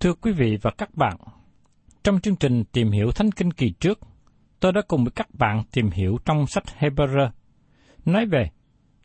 Thưa 0.00 0.14
quý 0.14 0.32
vị 0.32 0.58
và 0.62 0.70
các 0.70 0.94
bạn, 0.94 1.16
trong 2.04 2.20
chương 2.20 2.36
trình 2.36 2.64
tìm 2.72 2.90
hiểu 2.90 3.10
Thánh 3.10 3.32
Kinh 3.32 3.52
kỳ 3.52 3.70
trước, 3.70 4.00
tôi 4.60 4.72
đã 4.72 4.82
cùng 4.88 5.04
với 5.04 5.10
các 5.10 5.34
bạn 5.34 5.62
tìm 5.72 5.90
hiểu 5.90 6.18
trong 6.24 6.46
sách 6.46 6.64
Hebrew, 6.78 7.30
nói 8.04 8.26
về 8.26 8.50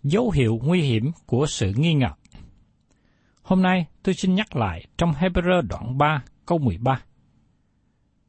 dấu 0.03 0.31
hiệu 0.31 0.59
nguy 0.63 0.81
hiểm 0.81 1.11
của 1.25 1.45
sự 1.45 1.73
nghi 1.75 1.93
ngờ. 1.93 2.09
Hôm 3.41 3.61
nay 3.61 3.85
tôi 4.03 4.15
xin 4.15 4.35
nhắc 4.35 4.55
lại 4.55 4.85
trong 4.97 5.11
Hebrew 5.11 5.61
đoạn 5.61 5.97
3 5.97 6.23
câu 6.45 6.57
13. 6.57 7.01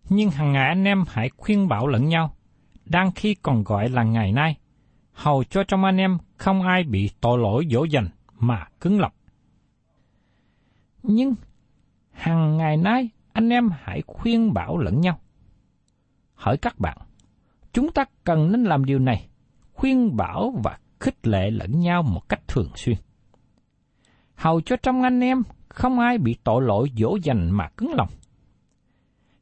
Nhưng 0.08 0.30
hàng 0.30 0.52
ngày 0.52 0.68
anh 0.68 0.84
em 0.84 1.04
hãy 1.08 1.30
khuyên 1.36 1.68
bảo 1.68 1.86
lẫn 1.86 2.08
nhau, 2.08 2.36
đang 2.84 3.12
khi 3.12 3.34
còn 3.34 3.64
gọi 3.64 3.88
là 3.88 4.02
ngày 4.02 4.32
nay, 4.32 4.56
hầu 5.12 5.44
cho 5.44 5.64
trong 5.64 5.84
anh 5.84 5.96
em 5.96 6.18
không 6.36 6.62
ai 6.62 6.84
bị 6.84 7.10
tội 7.20 7.38
lỗi 7.38 7.66
dỗ 7.70 7.84
dành 7.84 8.08
mà 8.38 8.66
cứng 8.80 9.00
lòng. 9.00 9.12
Nhưng 11.02 11.34
hàng 12.16 12.56
ngày 12.56 12.76
nay 12.76 13.08
anh 13.32 13.48
em 13.48 13.70
hãy 13.82 14.02
khuyên 14.06 14.54
bảo 14.54 14.78
lẫn 14.78 15.00
nhau. 15.00 15.20
Hỏi 16.34 16.56
các 16.56 16.78
bạn, 16.78 16.98
chúng 17.72 17.92
ta 17.92 18.04
cần 18.24 18.52
nên 18.52 18.64
làm 18.64 18.84
điều 18.84 18.98
này, 18.98 19.28
khuyên 19.72 20.16
bảo 20.16 20.54
và 20.64 20.78
khích 21.00 21.26
lệ 21.26 21.50
lẫn 21.50 21.80
nhau 21.80 22.02
một 22.02 22.28
cách 22.28 22.48
thường 22.48 22.70
xuyên. 22.74 22.96
Hầu 24.34 24.60
cho 24.60 24.76
trong 24.76 25.02
anh 25.02 25.20
em 25.20 25.42
không 25.68 25.98
ai 25.98 26.18
bị 26.18 26.36
tội 26.44 26.62
lỗi 26.62 26.90
dỗ 26.96 27.16
dành 27.22 27.50
mà 27.50 27.68
cứng 27.76 27.92
lòng. 27.94 28.08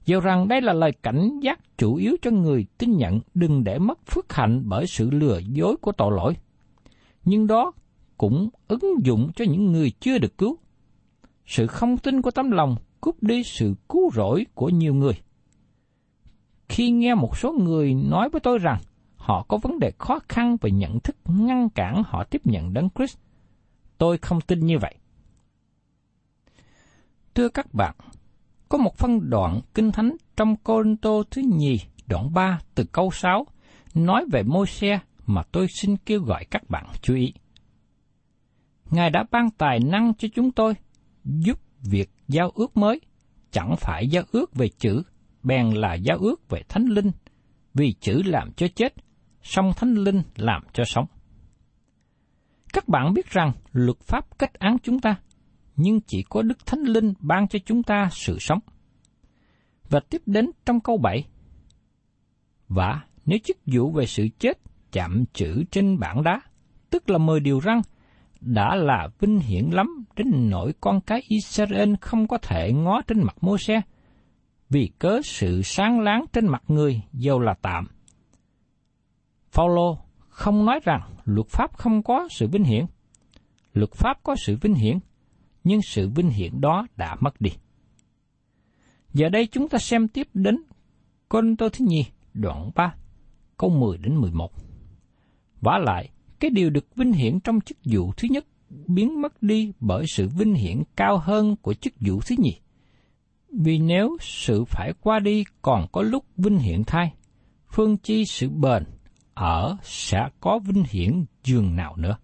Dù 0.04 0.20
rằng 0.20 0.48
đây 0.48 0.60
là 0.60 0.72
lời 0.72 0.92
cảnh 1.02 1.40
giác 1.40 1.60
chủ 1.78 1.94
yếu 1.94 2.16
cho 2.22 2.30
người 2.30 2.66
tin 2.78 2.96
nhận 2.96 3.20
đừng 3.34 3.64
để 3.64 3.78
mất 3.78 4.06
phước 4.06 4.32
hạnh 4.32 4.62
bởi 4.64 4.86
sự 4.86 5.10
lừa 5.10 5.38
dối 5.38 5.76
của 5.76 5.92
tội 5.92 6.12
lỗi. 6.16 6.36
Nhưng 7.24 7.46
đó 7.46 7.72
cũng 8.16 8.48
ứng 8.68 8.94
dụng 9.04 9.30
cho 9.36 9.44
những 9.44 9.72
người 9.72 9.92
chưa 10.00 10.18
được 10.18 10.38
cứu. 10.38 10.58
Sự 11.46 11.66
không 11.66 11.98
tin 11.98 12.22
của 12.22 12.30
tấm 12.30 12.50
lòng 12.50 12.76
cướp 13.00 13.22
đi 13.22 13.42
sự 13.44 13.74
cứu 13.88 14.10
rỗi 14.14 14.46
của 14.54 14.68
nhiều 14.68 14.94
người. 14.94 15.14
Khi 16.68 16.90
nghe 16.90 17.14
một 17.14 17.36
số 17.36 17.52
người 17.52 17.94
nói 17.94 18.28
với 18.28 18.40
tôi 18.40 18.58
rằng 18.58 18.80
họ 19.16 19.42
có 19.48 19.56
vấn 19.56 19.78
đề 19.78 19.92
khó 19.98 20.18
khăn 20.28 20.56
về 20.60 20.70
nhận 20.70 21.00
thức 21.00 21.16
ngăn 21.26 21.68
cản 21.68 22.02
họ 22.06 22.24
tiếp 22.24 22.40
nhận 22.44 22.74
đấng 22.74 22.88
Christ, 22.94 23.18
tôi 23.98 24.18
không 24.18 24.40
tin 24.40 24.66
như 24.66 24.78
vậy. 24.78 24.94
Thưa 27.34 27.48
các 27.48 27.74
bạn, 27.74 27.94
có 28.68 28.78
một 28.78 28.96
phân 28.96 29.30
đoạn 29.30 29.60
kinh 29.74 29.92
thánh 29.92 30.16
trong 30.36 30.56
Cô-rinh-tô 30.56 31.22
thứ 31.30 31.42
nhì 31.46 31.80
đoạn 32.06 32.34
3 32.34 32.60
từ 32.74 32.84
câu 32.92 33.10
6 33.10 33.46
nói 33.94 34.24
về 34.32 34.42
môi 34.42 34.66
xe 34.66 35.00
mà 35.26 35.42
tôi 35.42 35.66
xin 35.68 35.96
kêu 35.96 36.20
gọi 36.22 36.44
các 36.44 36.70
bạn 36.70 36.86
chú 37.02 37.14
ý. 37.14 37.32
Ngài 38.90 39.10
đã 39.10 39.24
ban 39.30 39.50
tài 39.50 39.80
năng 39.80 40.14
cho 40.14 40.28
chúng 40.34 40.52
tôi 40.52 40.74
giúp 41.24 41.58
việc 41.82 42.10
giao 42.28 42.50
ước 42.50 42.76
mới, 42.76 43.00
chẳng 43.50 43.74
phải 43.78 44.08
giao 44.08 44.24
ước 44.32 44.54
về 44.54 44.68
chữ, 44.78 45.02
bèn 45.42 45.70
là 45.70 45.94
giao 45.94 46.18
ước 46.18 46.48
về 46.48 46.62
thánh 46.68 46.84
linh, 46.84 47.10
vì 47.74 47.94
chữ 48.00 48.22
làm 48.24 48.52
cho 48.52 48.66
chết, 48.74 48.94
song 49.42 49.72
thánh 49.76 49.94
linh 49.94 50.22
làm 50.36 50.62
cho 50.72 50.84
sống. 50.84 51.06
Các 52.72 52.88
bạn 52.88 53.14
biết 53.14 53.30
rằng 53.30 53.52
luật 53.72 54.00
pháp 54.00 54.38
kết 54.38 54.54
án 54.54 54.76
chúng 54.82 55.00
ta, 55.00 55.16
nhưng 55.76 56.00
chỉ 56.00 56.22
có 56.28 56.42
Đức 56.42 56.66
Thánh 56.66 56.80
Linh 56.80 57.14
ban 57.20 57.48
cho 57.48 57.58
chúng 57.66 57.82
ta 57.82 58.08
sự 58.12 58.36
sống. 58.40 58.58
Và 59.88 60.00
tiếp 60.00 60.22
đến 60.26 60.50
trong 60.66 60.80
câu 60.80 60.98
7. 60.98 61.24
Và 62.68 63.00
nếu 63.26 63.38
chức 63.44 63.56
vụ 63.66 63.90
về 63.90 64.06
sự 64.06 64.28
chết 64.38 64.58
chạm 64.92 65.24
chữ 65.32 65.64
trên 65.70 65.98
bảng 65.98 66.22
đá, 66.22 66.40
tức 66.90 67.10
là 67.10 67.18
mười 67.18 67.40
điều 67.40 67.60
răng, 67.60 67.82
đã 68.44 68.74
là 68.74 69.08
vinh 69.20 69.38
hiển 69.38 69.70
lắm 69.70 70.04
đến 70.16 70.50
nỗi 70.50 70.72
con 70.80 71.00
cái 71.00 71.22
Israel 71.28 71.94
không 72.00 72.28
có 72.28 72.38
thể 72.38 72.72
ngó 72.72 73.02
trên 73.06 73.22
mặt 73.22 73.36
mô 73.40 73.58
xe, 73.58 73.80
vì 74.70 74.90
cớ 74.98 75.20
sự 75.24 75.62
sáng 75.64 76.00
láng 76.00 76.24
trên 76.32 76.46
mặt 76.46 76.62
người 76.68 77.02
dầu 77.12 77.40
là 77.40 77.54
tạm. 77.62 77.86
Phaolô 79.50 79.98
không 80.28 80.66
nói 80.66 80.80
rằng 80.84 81.00
luật 81.24 81.48
pháp 81.48 81.76
không 81.76 82.02
có 82.02 82.28
sự 82.30 82.48
vinh 82.48 82.64
hiển. 82.64 82.86
Luật 83.72 83.92
pháp 83.92 84.22
có 84.22 84.36
sự 84.36 84.56
vinh 84.60 84.74
hiển, 84.74 84.98
nhưng 85.64 85.82
sự 85.82 86.08
vinh 86.08 86.30
hiển 86.30 86.60
đó 86.60 86.86
đã 86.96 87.16
mất 87.20 87.40
đi. 87.40 87.50
Giờ 89.12 89.28
đây 89.28 89.46
chúng 89.46 89.68
ta 89.68 89.78
xem 89.78 90.08
tiếp 90.08 90.28
đến 90.34 90.56
Côn 91.28 91.56
Tô 91.56 91.68
Thứ 91.68 91.84
Nhi, 91.84 92.06
đoạn 92.34 92.70
3, 92.74 92.94
câu 93.56 93.70
10 93.70 93.98
đến 93.98 94.16
11. 94.16 94.52
Vả 95.60 95.78
lại, 95.78 96.10
cái 96.40 96.50
điều 96.50 96.70
được 96.70 96.96
vinh 96.96 97.12
hiển 97.12 97.40
trong 97.40 97.60
chức 97.60 97.78
vụ 97.84 98.12
thứ 98.16 98.28
nhất 98.30 98.46
biến 98.86 99.22
mất 99.22 99.42
đi 99.42 99.72
bởi 99.80 100.06
sự 100.06 100.28
vinh 100.28 100.54
hiển 100.54 100.82
cao 100.96 101.18
hơn 101.18 101.56
của 101.56 101.74
chức 101.74 101.94
vụ 102.00 102.20
thứ 102.20 102.36
nhì. 102.38 102.60
Vì 103.48 103.78
nếu 103.78 104.16
sự 104.20 104.64
phải 104.64 104.92
qua 105.00 105.18
đi 105.18 105.44
còn 105.62 105.86
có 105.92 106.02
lúc 106.02 106.24
vinh 106.36 106.58
hiển 106.58 106.84
thay, 106.86 107.12
phương 107.70 107.96
chi 107.96 108.24
sự 108.24 108.48
bền 108.48 108.84
ở 109.34 109.76
sẽ 109.82 110.28
có 110.40 110.58
vinh 110.58 110.84
hiển 110.90 111.24
dường 111.44 111.76
nào 111.76 111.96
nữa. 111.96 112.16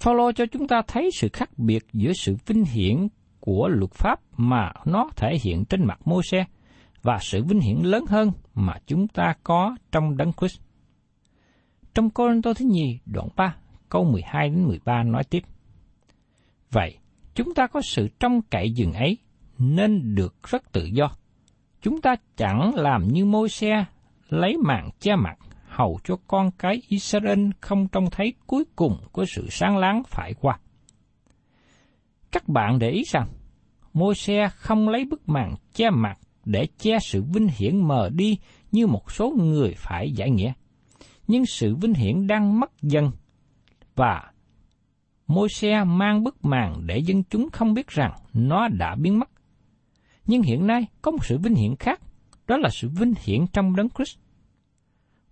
Phaolô 0.00 0.32
cho 0.32 0.46
chúng 0.46 0.68
ta 0.68 0.82
thấy 0.86 1.10
sự 1.12 1.28
khác 1.32 1.58
biệt 1.58 1.84
giữa 1.92 2.12
sự 2.12 2.36
vinh 2.46 2.64
hiển 2.64 3.08
của 3.40 3.68
luật 3.68 3.90
pháp 3.92 4.20
mà 4.36 4.72
nó 4.84 5.10
thể 5.16 5.36
hiện 5.42 5.64
trên 5.64 5.84
mặt 5.84 6.00
môi 6.04 6.22
xe 6.22 6.44
và 7.02 7.18
sự 7.20 7.44
vinh 7.44 7.60
hiển 7.60 7.76
lớn 7.76 8.04
hơn 8.08 8.32
mà 8.54 8.74
chúng 8.86 9.08
ta 9.08 9.34
có 9.42 9.76
trong 9.92 10.16
Đấng 10.16 10.32
Christ. 10.32 10.60
Trong 11.94 12.10
Cô 12.10 12.28
Tô 12.42 12.54
thứ 12.54 12.64
nhì 12.64 12.98
đoạn 13.06 13.28
3, 13.36 13.56
câu 13.88 14.04
12 14.04 14.48
đến 14.48 14.64
13 14.64 15.02
nói 15.02 15.24
tiếp. 15.24 15.42
Vậy, 16.70 16.98
chúng 17.34 17.54
ta 17.54 17.66
có 17.66 17.80
sự 17.80 18.08
trong 18.20 18.42
cậy 18.42 18.70
dừng 18.70 18.92
ấy 18.92 19.18
nên 19.58 20.14
được 20.14 20.34
rất 20.48 20.72
tự 20.72 20.84
do. 20.84 21.10
Chúng 21.82 22.00
ta 22.00 22.16
chẳng 22.36 22.74
làm 22.74 23.08
như 23.08 23.24
môi 23.24 23.48
xe 23.48 23.84
lấy 24.28 24.56
mạng 24.56 24.90
che 25.00 25.16
mặt 25.16 25.38
hầu 25.68 25.98
cho 26.04 26.16
con 26.26 26.50
cái 26.58 26.82
Israel 26.88 27.50
không 27.60 27.88
trông 27.88 28.10
thấy 28.10 28.34
cuối 28.46 28.64
cùng 28.76 28.96
của 29.12 29.24
sự 29.24 29.46
sáng 29.50 29.76
láng 29.76 30.02
phải 30.06 30.34
qua. 30.40 30.58
Các 32.32 32.48
bạn 32.48 32.78
để 32.78 32.90
ý 32.90 33.02
rằng, 33.06 33.28
môi 33.92 34.14
xe 34.14 34.48
không 34.54 34.88
lấy 34.88 35.04
bức 35.04 35.28
màn 35.28 35.54
che 35.74 35.90
mặt 35.90 36.18
để 36.44 36.66
che 36.78 36.98
sự 36.98 37.22
vinh 37.22 37.48
hiển 37.56 37.88
mờ 37.88 38.08
đi 38.12 38.38
như 38.72 38.86
một 38.86 39.12
số 39.12 39.30
người 39.30 39.74
phải 39.76 40.12
giải 40.12 40.30
nghĩa. 40.30 40.52
Nhưng 41.32 41.46
sự 41.46 41.74
vinh 41.74 41.94
hiển 41.94 42.26
đang 42.26 42.60
mất 42.60 42.82
dần 42.82 43.10
và 43.94 44.32
môi 45.26 45.48
xe 45.48 45.84
mang 45.84 46.24
bức 46.24 46.44
màn 46.44 46.86
để 46.86 46.98
dân 46.98 47.22
chúng 47.30 47.50
không 47.50 47.74
biết 47.74 47.88
rằng 47.88 48.12
nó 48.32 48.68
đã 48.68 48.94
biến 48.94 49.18
mất. 49.18 49.30
Nhưng 50.26 50.42
hiện 50.42 50.66
nay 50.66 50.86
có 51.02 51.10
một 51.10 51.24
sự 51.24 51.38
vinh 51.38 51.54
hiển 51.54 51.76
khác, 51.76 52.00
đó 52.46 52.56
là 52.56 52.68
sự 52.72 52.88
vinh 52.88 53.14
hiển 53.24 53.46
trong 53.52 53.76
đấng 53.76 53.88
Christ. 53.88 54.18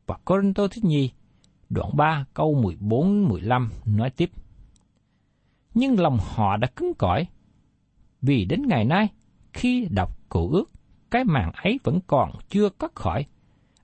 Và 0.07 0.17
Corinto 0.25 0.69
thứ 0.69 0.81
nhì, 0.85 1.11
đoạn 1.71 1.91
3 1.97 2.25
câu 2.35 2.75
14-15 2.81 3.69
nói 3.85 4.11
tiếp. 4.11 4.31
Nhưng 5.75 6.01
lòng 6.01 6.19
họ 6.21 6.57
đã 6.57 6.69
cứng 6.77 6.95
cỏi, 6.95 7.27
vì 8.23 8.45
đến 8.45 8.63
ngày 8.69 8.85
nay, 8.85 9.09
khi 9.53 9.89
đọc 9.91 10.19
cụ 10.29 10.49
ước, 10.49 10.71
cái 11.11 11.25
màn 11.25 11.53
ấy 11.53 11.79
vẫn 11.85 12.01
còn 12.07 12.31
chưa 12.49 12.69
cắt 12.69 12.95
khỏi, 12.95 13.27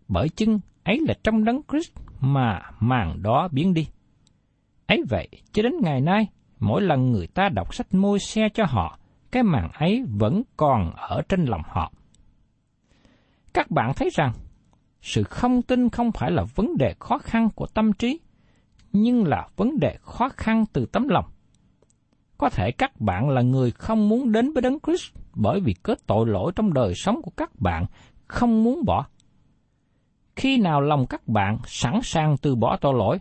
bởi 0.08 0.28
chưng 0.28 0.60
ấy 0.84 1.00
là 1.08 1.14
trong 1.24 1.44
đấng 1.44 1.60
Christ 1.68 1.92
mà 2.20 2.60
màn 2.80 3.22
đó 3.22 3.48
biến 3.52 3.74
đi. 3.74 3.88
Ấy 4.86 5.04
vậy, 5.08 5.28
cho 5.52 5.62
đến 5.62 5.72
ngày 5.82 6.00
nay, 6.00 6.26
mỗi 6.58 6.82
lần 6.82 7.12
người 7.12 7.26
ta 7.26 7.48
đọc 7.48 7.74
sách 7.74 7.94
môi 7.94 8.18
xe 8.18 8.48
cho 8.54 8.64
họ, 8.64 8.98
cái 9.30 9.42
màn 9.42 9.68
ấy 9.72 10.04
vẫn 10.18 10.42
còn 10.56 10.92
ở 10.96 11.22
trên 11.28 11.44
lòng 11.44 11.62
họ. 11.66 11.92
Các 13.54 13.70
bạn 13.70 13.92
thấy 13.96 14.10
rằng, 14.14 14.32
sự 15.00 15.22
không 15.22 15.62
tin 15.62 15.88
không 15.88 16.12
phải 16.12 16.30
là 16.30 16.44
vấn 16.54 16.76
đề 16.76 16.94
khó 17.00 17.18
khăn 17.18 17.48
của 17.54 17.66
tâm 17.66 17.92
trí, 17.92 18.20
nhưng 18.92 19.24
là 19.24 19.48
vấn 19.56 19.78
đề 19.78 19.96
khó 20.02 20.28
khăn 20.28 20.64
từ 20.72 20.86
tấm 20.86 21.08
lòng. 21.08 21.24
Có 22.38 22.50
thể 22.50 22.70
các 22.70 23.00
bạn 23.00 23.28
là 23.28 23.42
người 23.42 23.70
không 23.70 24.08
muốn 24.08 24.32
đến 24.32 24.52
với 24.52 24.62
Đấng 24.62 24.78
Christ 24.86 25.12
bởi 25.34 25.60
vì 25.60 25.72
có 25.72 25.94
tội 26.06 26.26
lỗi 26.26 26.52
trong 26.56 26.72
đời 26.72 26.94
sống 26.94 27.22
của 27.22 27.30
các 27.36 27.60
bạn 27.60 27.86
không 28.26 28.64
muốn 28.64 28.84
bỏ. 28.86 29.06
Khi 30.36 30.58
nào 30.58 30.80
lòng 30.80 31.06
các 31.06 31.28
bạn 31.28 31.58
sẵn 31.66 32.00
sàng 32.02 32.36
từ 32.36 32.56
bỏ 32.56 32.76
tội 32.80 32.94
lỗi, 32.94 33.18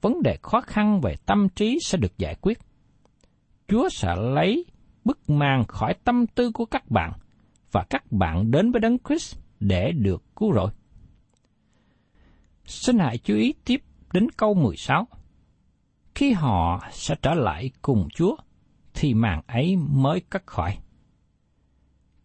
vấn 0.00 0.22
đề 0.22 0.38
khó 0.42 0.60
khăn 0.60 1.00
về 1.00 1.14
tâm 1.26 1.48
trí 1.48 1.78
sẽ 1.82 1.98
được 1.98 2.18
giải 2.18 2.34
quyết. 2.40 2.58
Chúa 3.68 3.88
sẽ 3.88 4.16
lấy 4.16 4.64
bức 5.04 5.30
màn 5.30 5.64
khỏi 5.68 5.94
tâm 6.04 6.26
tư 6.26 6.50
của 6.54 6.64
các 6.64 6.90
bạn 6.90 7.12
và 7.72 7.84
các 7.90 8.12
bạn 8.12 8.50
đến 8.50 8.72
với 8.72 8.80
Đấng 8.80 8.98
Christ 8.98 9.38
để 9.60 9.92
được 9.92 10.22
cứu 10.36 10.54
rỗi. 10.54 10.70
Xin 12.64 12.98
hãy 12.98 13.18
chú 13.18 13.34
ý 13.34 13.54
tiếp 13.64 13.82
đến 14.12 14.26
câu 14.36 14.54
16. 14.54 15.08
Khi 16.14 16.32
họ 16.32 16.80
sẽ 16.90 17.14
trở 17.22 17.34
lại 17.34 17.70
cùng 17.82 18.08
Chúa, 18.14 18.36
thì 18.94 19.14
màn 19.14 19.42
ấy 19.46 19.76
mới 19.76 20.20
cắt 20.30 20.46
khỏi. 20.46 20.78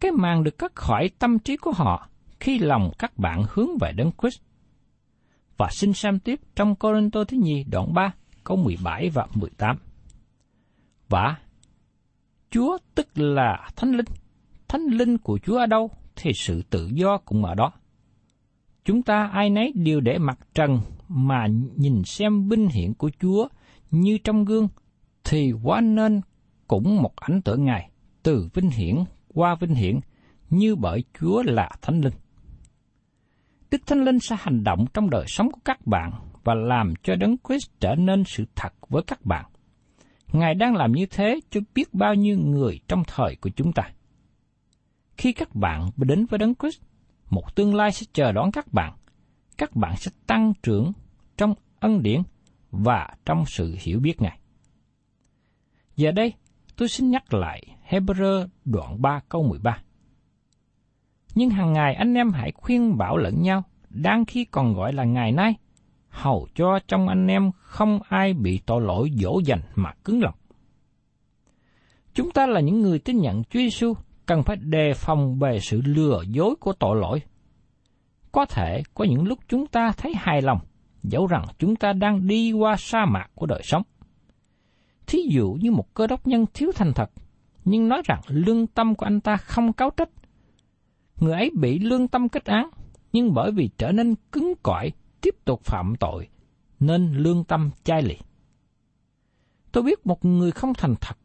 Cái 0.00 0.10
màn 0.10 0.44
được 0.44 0.58
cắt 0.58 0.74
khỏi 0.74 1.10
tâm 1.18 1.38
trí 1.38 1.56
của 1.56 1.72
họ 1.72 2.08
khi 2.42 2.58
lòng 2.58 2.90
các 2.98 3.18
bạn 3.18 3.42
hướng 3.48 3.68
về 3.80 3.92
Đấng 3.92 4.10
Christ. 4.20 4.40
Và 5.56 5.68
xin 5.70 5.92
xem 5.92 6.18
tiếp 6.18 6.40
trong 6.56 6.74
Corinto 6.74 7.24
thứ 7.24 7.36
nhì 7.36 7.64
đoạn 7.64 7.94
3, 7.94 8.14
câu 8.44 8.56
17 8.56 9.10
và 9.10 9.26
18. 9.34 9.76
Và 11.08 11.36
Chúa 12.50 12.78
tức 12.94 13.08
là 13.14 13.68
Thánh 13.76 13.92
Linh. 13.92 14.06
Thánh 14.68 14.82
Linh 14.82 15.18
của 15.18 15.38
Chúa 15.38 15.58
ở 15.58 15.66
đâu 15.66 15.90
thì 16.16 16.30
sự 16.34 16.62
tự 16.70 16.90
do 16.94 17.18
cũng 17.18 17.44
ở 17.44 17.54
đó. 17.54 17.72
Chúng 18.84 19.02
ta 19.02 19.30
ai 19.32 19.50
nấy 19.50 19.72
đều 19.74 20.00
để 20.00 20.18
mặt 20.18 20.38
trần 20.54 20.80
mà 21.08 21.46
nhìn 21.76 22.04
xem 22.04 22.48
vinh 22.48 22.68
hiển 22.68 22.94
của 22.94 23.10
Chúa 23.20 23.48
như 23.90 24.18
trong 24.24 24.44
gương, 24.44 24.68
thì 25.24 25.52
quá 25.62 25.80
nên 25.80 26.20
cũng 26.68 27.02
một 27.02 27.16
ảnh 27.16 27.42
tượng 27.42 27.64
Ngài, 27.64 27.90
từ 28.22 28.48
vinh 28.54 28.70
hiển 28.70 28.96
qua 29.34 29.54
vinh 29.54 29.74
hiển, 29.74 30.00
như 30.50 30.76
bởi 30.76 31.04
Chúa 31.20 31.42
là 31.42 31.70
Thánh 31.82 32.00
Linh. 32.00 32.12
Đức 33.72 33.86
Thánh 33.86 34.04
Linh 34.04 34.20
sẽ 34.20 34.36
hành 34.38 34.64
động 34.64 34.84
trong 34.94 35.10
đời 35.10 35.24
sống 35.26 35.50
của 35.50 35.60
các 35.64 35.86
bạn 35.86 36.12
và 36.44 36.54
làm 36.54 36.94
cho 37.02 37.16
Đấng 37.16 37.36
Christ 37.48 37.70
trở 37.80 37.94
nên 37.94 38.24
sự 38.24 38.44
thật 38.54 38.72
với 38.88 39.02
các 39.06 39.24
bạn. 39.24 39.44
Ngài 40.32 40.54
đang 40.54 40.76
làm 40.76 40.92
như 40.92 41.06
thế 41.06 41.40
cho 41.50 41.60
biết 41.74 41.94
bao 41.94 42.14
nhiêu 42.14 42.38
người 42.38 42.80
trong 42.88 43.02
thời 43.06 43.36
của 43.36 43.50
chúng 43.56 43.72
ta. 43.72 43.90
Khi 45.16 45.32
các 45.32 45.54
bạn 45.54 45.90
đến 45.96 46.26
với 46.26 46.38
Đấng 46.38 46.54
Christ, 46.54 46.82
một 47.30 47.54
tương 47.54 47.74
lai 47.74 47.92
sẽ 47.92 48.06
chờ 48.12 48.32
đón 48.32 48.52
các 48.52 48.72
bạn. 48.72 48.96
Các 49.58 49.76
bạn 49.76 49.96
sẽ 49.96 50.10
tăng 50.26 50.52
trưởng 50.62 50.92
trong 51.36 51.54
ân 51.80 52.02
điển 52.02 52.22
và 52.70 53.08
trong 53.24 53.44
sự 53.46 53.76
hiểu 53.80 54.00
biết 54.00 54.22
Ngài. 54.22 54.38
Giờ 55.96 56.12
đây, 56.12 56.32
tôi 56.76 56.88
xin 56.88 57.10
nhắc 57.10 57.34
lại 57.34 57.62
Hebrew 57.88 58.46
đoạn 58.64 59.02
3 59.02 59.20
câu 59.28 59.42
13. 59.42 59.82
Nhưng 61.34 61.50
hàng 61.50 61.72
ngày 61.72 61.94
anh 61.94 62.14
em 62.14 62.32
hãy 62.32 62.52
khuyên 62.52 62.98
bảo 62.98 63.16
lẫn 63.16 63.42
nhau, 63.42 63.62
đang 63.90 64.24
khi 64.24 64.44
còn 64.44 64.74
gọi 64.74 64.92
là 64.92 65.04
ngày 65.04 65.32
nay, 65.32 65.54
hầu 66.08 66.48
cho 66.54 66.78
trong 66.88 67.08
anh 67.08 67.26
em 67.26 67.50
không 67.58 67.98
ai 68.08 68.34
bị 68.34 68.60
tội 68.66 68.80
lỗi 68.80 69.10
dỗ 69.14 69.40
dành 69.44 69.60
mà 69.74 69.92
cứng 70.04 70.22
lòng. 70.22 70.34
Chúng 72.14 72.30
ta 72.30 72.46
là 72.46 72.60
những 72.60 72.80
người 72.80 72.98
tin 72.98 73.18
nhận 73.18 73.44
Chúa 73.44 73.60
Giêsu 73.60 73.94
cần 74.26 74.42
phải 74.42 74.56
đề 74.56 74.94
phòng 74.94 75.38
về 75.38 75.60
sự 75.60 75.80
lừa 75.84 76.22
dối 76.28 76.54
của 76.60 76.72
tội 76.72 76.96
lỗi. 77.00 77.22
Có 78.32 78.44
thể 78.44 78.82
có 78.94 79.04
những 79.04 79.26
lúc 79.26 79.38
chúng 79.48 79.66
ta 79.66 79.92
thấy 79.96 80.14
hài 80.16 80.42
lòng, 80.42 80.58
dẫu 81.02 81.26
rằng 81.26 81.44
chúng 81.58 81.76
ta 81.76 81.92
đang 81.92 82.26
đi 82.26 82.52
qua 82.52 82.76
sa 82.78 83.04
mạc 83.04 83.26
của 83.34 83.46
đời 83.46 83.60
sống. 83.64 83.82
Thí 85.06 85.18
dụ 85.30 85.56
như 85.60 85.70
một 85.70 85.94
cơ 85.94 86.06
đốc 86.06 86.26
nhân 86.26 86.44
thiếu 86.54 86.72
thành 86.74 86.92
thật, 86.92 87.10
nhưng 87.64 87.88
nói 87.88 88.02
rằng 88.04 88.20
lương 88.26 88.66
tâm 88.66 88.94
của 88.94 89.06
anh 89.06 89.20
ta 89.20 89.36
không 89.36 89.72
cáo 89.72 89.90
trách. 89.90 90.08
Người 91.22 91.32
ấy 91.32 91.50
bị 91.54 91.78
lương 91.78 92.08
tâm 92.08 92.28
kết 92.28 92.44
án, 92.44 92.70
nhưng 93.12 93.34
bởi 93.34 93.52
vì 93.52 93.70
trở 93.78 93.92
nên 93.92 94.14
cứng 94.32 94.54
cỏi, 94.62 94.92
tiếp 95.20 95.34
tục 95.44 95.60
phạm 95.64 95.94
tội, 96.00 96.28
nên 96.80 97.12
lương 97.12 97.44
tâm 97.44 97.70
chai 97.84 98.02
lì. 98.02 98.16
Tôi 99.72 99.82
biết 99.82 100.06
một 100.06 100.24
người 100.24 100.50
không 100.50 100.74
thành 100.74 100.94
thật, 101.00 101.18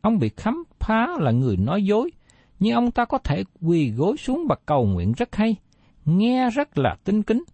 ông 0.00 0.18
bị 0.18 0.30
khám 0.36 0.64
phá 0.80 1.08
là 1.18 1.30
người 1.30 1.56
nói 1.56 1.84
dối, 1.84 2.10
nhưng 2.58 2.74
ông 2.74 2.90
ta 2.90 3.04
có 3.04 3.18
thể 3.18 3.44
quỳ 3.60 3.90
gối 3.90 4.16
xuống 4.16 4.46
và 4.48 4.56
cầu 4.66 4.86
nguyện 4.86 5.12
rất 5.12 5.36
hay, 5.36 5.56
nghe 6.04 6.50
rất 6.50 6.78
là 6.78 6.96
tinh 7.04 7.22
kính. 7.22 7.44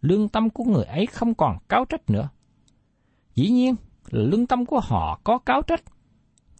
Lương 0.00 0.28
tâm 0.28 0.50
của 0.50 0.64
người 0.64 0.84
ấy 0.84 1.06
không 1.06 1.34
còn 1.34 1.56
cáo 1.68 1.84
trách 1.84 2.10
nữa. 2.10 2.28
Dĩ 3.34 3.48
nhiên, 3.48 3.74
lương 4.10 4.46
tâm 4.46 4.66
của 4.66 4.80
họ 4.80 5.20
có 5.24 5.38
cáo 5.38 5.62
trách, 5.62 5.82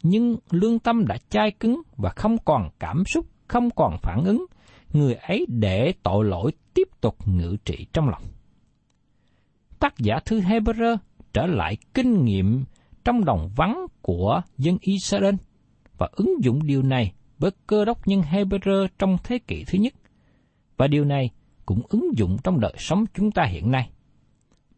nhưng 0.02 0.36
lương 0.50 0.78
tâm 0.78 1.06
đã 1.06 1.16
chai 1.28 1.50
cứng 1.50 1.82
và 1.96 2.10
không 2.16 2.36
còn 2.44 2.68
cảm 2.78 3.04
xúc, 3.06 3.26
không 3.48 3.70
còn 3.70 3.96
phản 4.02 4.24
ứng, 4.24 4.46
người 4.92 5.14
ấy 5.14 5.46
để 5.48 5.92
tội 6.02 6.24
lỗi 6.24 6.52
tiếp 6.74 6.88
tục 7.00 7.28
ngự 7.28 7.56
trị 7.64 7.86
trong 7.92 8.08
lòng. 8.08 8.22
Tác 9.78 9.98
giả 9.98 10.18
thư 10.24 10.40
Hebrew 10.40 10.96
trở 11.32 11.46
lại 11.46 11.76
kinh 11.94 12.24
nghiệm 12.24 12.64
trong 13.04 13.24
đồng 13.24 13.50
vắng 13.56 13.86
của 14.02 14.42
dân 14.58 14.78
Israel 14.80 15.34
và 15.98 16.08
ứng 16.12 16.44
dụng 16.44 16.66
điều 16.66 16.82
này 16.82 17.12
với 17.38 17.50
cơ 17.66 17.84
đốc 17.84 18.08
nhân 18.08 18.20
Hebrew 18.20 18.88
trong 18.98 19.16
thế 19.24 19.38
kỷ 19.38 19.64
thứ 19.64 19.78
nhất. 19.78 19.94
Và 20.76 20.86
điều 20.86 21.04
này 21.04 21.30
cũng 21.66 21.82
ứng 21.88 22.10
dụng 22.16 22.36
trong 22.44 22.60
đời 22.60 22.74
sống 22.78 23.04
chúng 23.14 23.30
ta 23.30 23.44
hiện 23.44 23.70
nay. 23.70 23.90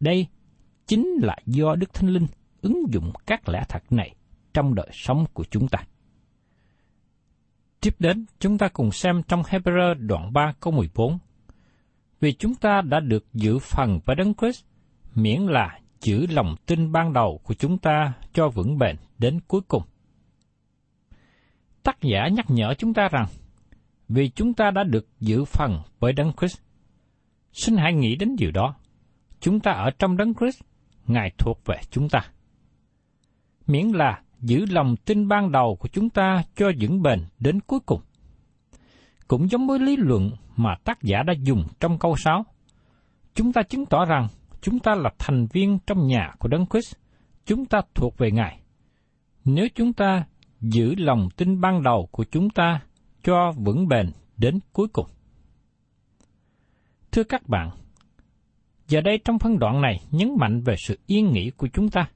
Đây 0.01 0.27
chính 0.87 1.09
là 1.23 1.37
do 1.47 1.75
Đức 1.75 1.95
Thánh 1.95 2.09
Linh 2.11 2.27
ứng 2.63 2.85
dụng 2.93 3.13
các 3.27 3.49
lẽ 3.49 3.65
thật 3.69 3.93
này 3.93 4.15
trong 4.55 4.75
đời 4.75 4.89
sống 4.93 5.25
của 5.33 5.45
chúng 5.51 5.69
ta. 5.69 5.79
Tiếp 7.85 7.95
đến, 7.99 8.27
chúng 8.41 8.59
ta 8.59 8.69
cùng 8.69 8.93
xem 8.93 9.23
trong 9.29 9.43
Hebrew 9.43 9.95
đoạn 10.07 10.33
3 10.33 10.53
câu 10.61 10.73
14. 10.73 11.19
Vì 12.21 12.33
chúng 12.33 12.55
ta 12.55 12.81
đã 12.81 13.01
được 13.01 13.27
giữ 13.33 13.59
phần 13.59 14.01
với 14.05 14.17
Đấng 14.17 14.35
Christ, 14.35 14.65
miễn 15.15 15.41
là 15.41 15.81
giữ 16.01 16.27
lòng 16.27 16.57
tin 16.67 16.93
ban 16.93 17.13
đầu 17.13 17.41
của 17.45 17.55
chúng 17.55 17.79
ta 17.79 18.13
cho 18.33 18.49
vững 18.49 18.79
bền 18.79 18.97
đến 19.19 19.41
cuối 19.49 19.61
cùng. 19.69 19.83
Tác 21.83 22.03
giả 22.03 22.29
nhắc 22.29 22.47
nhở 22.49 22.75
chúng 22.79 22.95
ta 22.95 23.09
rằng, 23.09 23.27
vì 24.09 24.29
chúng 24.29 24.55
ta 24.55 24.71
đã 24.71 24.85
được 24.85 25.07
giữ 25.21 25.45
phần 25.45 25.81
với 25.99 26.13
Đấng 26.13 26.33
Christ. 26.33 26.59
Xin 27.53 27.77
hãy 27.77 27.93
nghĩ 27.93 28.17
đến 28.17 28.37
điều 28.39 28.51
đó. 28.51 28.75
Chúng 29.41 29.61
ta 29.61 29.71
ở 29.71 29.91
trong 29.91 30.17
Đấng 30.17 30.35
Christ, 30.35 30.61
Ngài 31.07 31.31
thuộc 31.39 31.61
về 31.65 31.77
chúng 31.91 32.09
ta. 32.09 32.21
Miễn 33.67 33.87
là 33.87 34.23
giữ 34.45 34.67
lòng 34.71 34.97
tin 34.97 35.29
ban 35.29 35.53
đầu 35.53 35.77
của 35.81 35.89
chúng 35.89 36.11
ta 36.11 36.43
cho 36.57 36.71
vững 36.81 37.03
bền 37.03 37.21
đến 37.39 37.61
cuối 37.61 37.81
cùng. 37.87 38.01
Cũng 39.29 39.51
giống 39.51 39.67
với 39.67 39.79
lý 39.79 39.97
luận 39.97 40.31
mà 40.57 40.75
tác 40.85 41.03
giả 41.03 41.23
đã 41.23 41.33
dùng 41.43 41.65
trong 41.81 41.99
câu 41.99 42.17
6, 42.17 42.45
chúng 43.35 43.53
ta 43.53 43.63
chứng 43.63 43.87
tỏ 43.87 44.05
rằng 44.05 44.29
chúng 44.61 44.79
ta 44.79 44.95
là 44.95 45.11
thành 45.19 45.47
viên 45.53 45.79
trong 45.87 46.07
nhà 46.07 46.33
của 46.39 46.49
Đấng 46.49 46.67
Christ, 46.67 46.95
chúng 47.47 47.67
ta 47.67 47.81
thuộc 47.95 48.19
về 48.19 48.31
Ngài. 48.31 48.61
Nếu 49.45 49.69
chúng 49.75 49.93
ta 49.93 50.25
giữ 50.61 50.95
lòng 50.99 51.29
tin 51.37 51.61
ban 51.61 51.83
đầu 51.83 52.09
của 52.11 52.25
chúng 52.25 52.51
ta 52.51 52.81
cho 53.23 53.53
vững 53.57 53.89
bền 53.89 54.11
đến 54.37 54.59
cuối 54.73 54.89
cùng. 54.89 55.07
Thưa 57.13 57.25
các 57.25 57.49
bạn, 57.49 57.71
giờ 58.89 59.01
đây 59.01 59.19
trong 59.25 59.39
phân 59.39 59.59
đoạn 59.59 59.81
này 59.83 60.01
nhấn 60.11 60.37
mạnh 60.39 60.61
về 60.61 60.75
sự 60.79 60.99
yên 61.07 61.33
nghỉ 61.33 61.51
của 61.51 61.69
chúng 61.73 61.89
ta. 61.89 62.09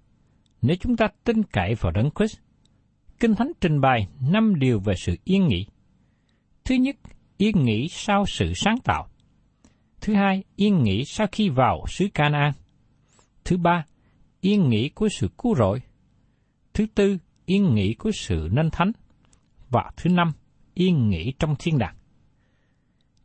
Nếu 0.63 0.77
chúng 0.81 0.97
ta 0.97 1.09
tin 1.25 1.43
cậy 1.43 1.75
vào 1.75 1.93
Đấng 1.93 2.11
Christ, 2.19 2.39
Kinh 3.21 3.35
Thánh 3.35 3.53
trình 3.61 3.81
bày 3.81 4.09
năm 4.31 4.59
điều 4.59 4.81
về 4.81 4.95
sự 4.97 5.17
yên 5.25 5.49
nghỉ. 5.49 5.67
Thứ 6.65 6.75
nhất, 6.75 6.97
yên 7.37 7.65
nghỉ 7.65 7.89
sau 7.91 8.27
sự 8.27 8.53
sáng 8.55 8.79
tạo. 8.85 9.09
Thứ 10.01 10.15
hai, 10.15 10.45
yên 10.57 10.83
nghỉ 10.83 11.05
sau 11.05 11.27
khi 11.33 11.49
vào 11.49 11.85
xứ 11.89 12.09
Canaan. 12.15 12.53
Thứ 13.45 13.57
ba, 13.57 13.85
yên 14.41 14.69
nghỉ 14.69 14.89
của 14.89 15.09
sự 15.09 15.29
cứu 15.39 15.55
rỗi. 15.55 15.83
Thứ 16.75 16.87
tư, 16.95 17.19
yên 17.47 17.75
nghỉ 17.75 17.95
của 17.95 18.11
sự 18.15 18.49
nên 18.53 18.71
thánh. 18.71 18.93
Và 19.71 19.91
thứ 19.97 20.11
năm, 20.11 20.33
yên 20.75 21.09
nghỉ 21.09 21.33
trong 21.39 21.55
thiên 21.59 21.79
đàng. 21.79 21.97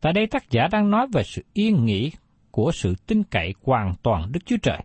Tại 0.02 0.14
đây 0.14 0.28
tác 0.28 0.52
giả 0.52 0.68
đang 0.72 0.90
nói 0.90 1.08
về 1.14 1.24
sự 1.24 1.44
yên 1.54 1.86
nghỉ 1.86 2.12
của 2.52 2.72
sự 2.74 2.96
tin 3.08 3.24
cậy 3.24 3.54
hoàn 3.64 3.94
toàn 4.04 4.32
Đức 4.32 4.40
Chúa 4.46 4.58
Trời, 4.62 4.80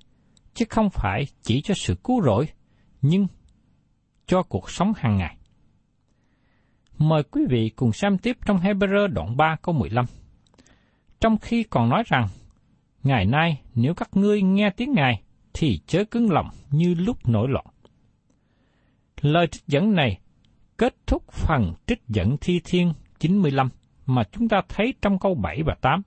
chứ 0.59 0.65
không 0.69 0.91
phải 0.91 1.27
chỉ 1.43 1.61
cho 1.61 1.75
sự 1.75 1.95
cứu 2.05 2.23
rỗi, 2.23 2.49
nhưng 3.03 3.27
cho 4.27 4.43
cuộc 4.43 4.71
sống 4.71 4.93
hàng 4.97 5.17
ngày. 5.17 5.37
Mời 6.99 7.23
quý 7.23 7.43
vị 7.49 7.71
cùng 7.77 7.93
xem 7.93 8.19
tiếp 8.19 8.37
trong 8.47 8.59
Hebrew 8.59 9.07
đoạn 9.07 9.37
3 9.37 9.57
câu 9.63 9.75
15. 9.75 10.05
Trong 11.21 11.39
khi 11.39 11.63
còn 11.63 11.89
nói 11.89 12.03
rằng, 12.07 12.29
Ngày 13.03 13.27
nay 13.27 13.61
nếu 13.75 13.95
các 13.95 14.09
ngươi 14.13 14.43
nghe 14.43 14.71
tiếng 14.71 14.93
Ngài, 14.93 15.23
thì 15.55 15.81
chớ 15.87 16.05
cứng 16.05 16.31
lòng 16.31 16.49
như 16.71 16.95
lúc 16.95 17.29
nổi 17.29 17.49
loạn. 17.49 17.67
Lời 19.21 19.47
trích 19.47 19.67
dẫn 19.67 19.95
này 19.95 20.19
kết 20.79 20.95
thúc 21.07 21.33
phần 21.33 21.73
trích 21.87 22.03
dẫn 22.09 22.37
thi 22.41 22.61
thiên 22.65 22.93
95 23.19 23.69
mà 24.07 24.23
chúng 24.33 24.49
ta 24.49 24.61
thấy 24.69 24.95
trong 25.03 25.19
câu 25.19 25.35
7 25.35 25.63
và 25.63 25.75
8. 25.81 26.03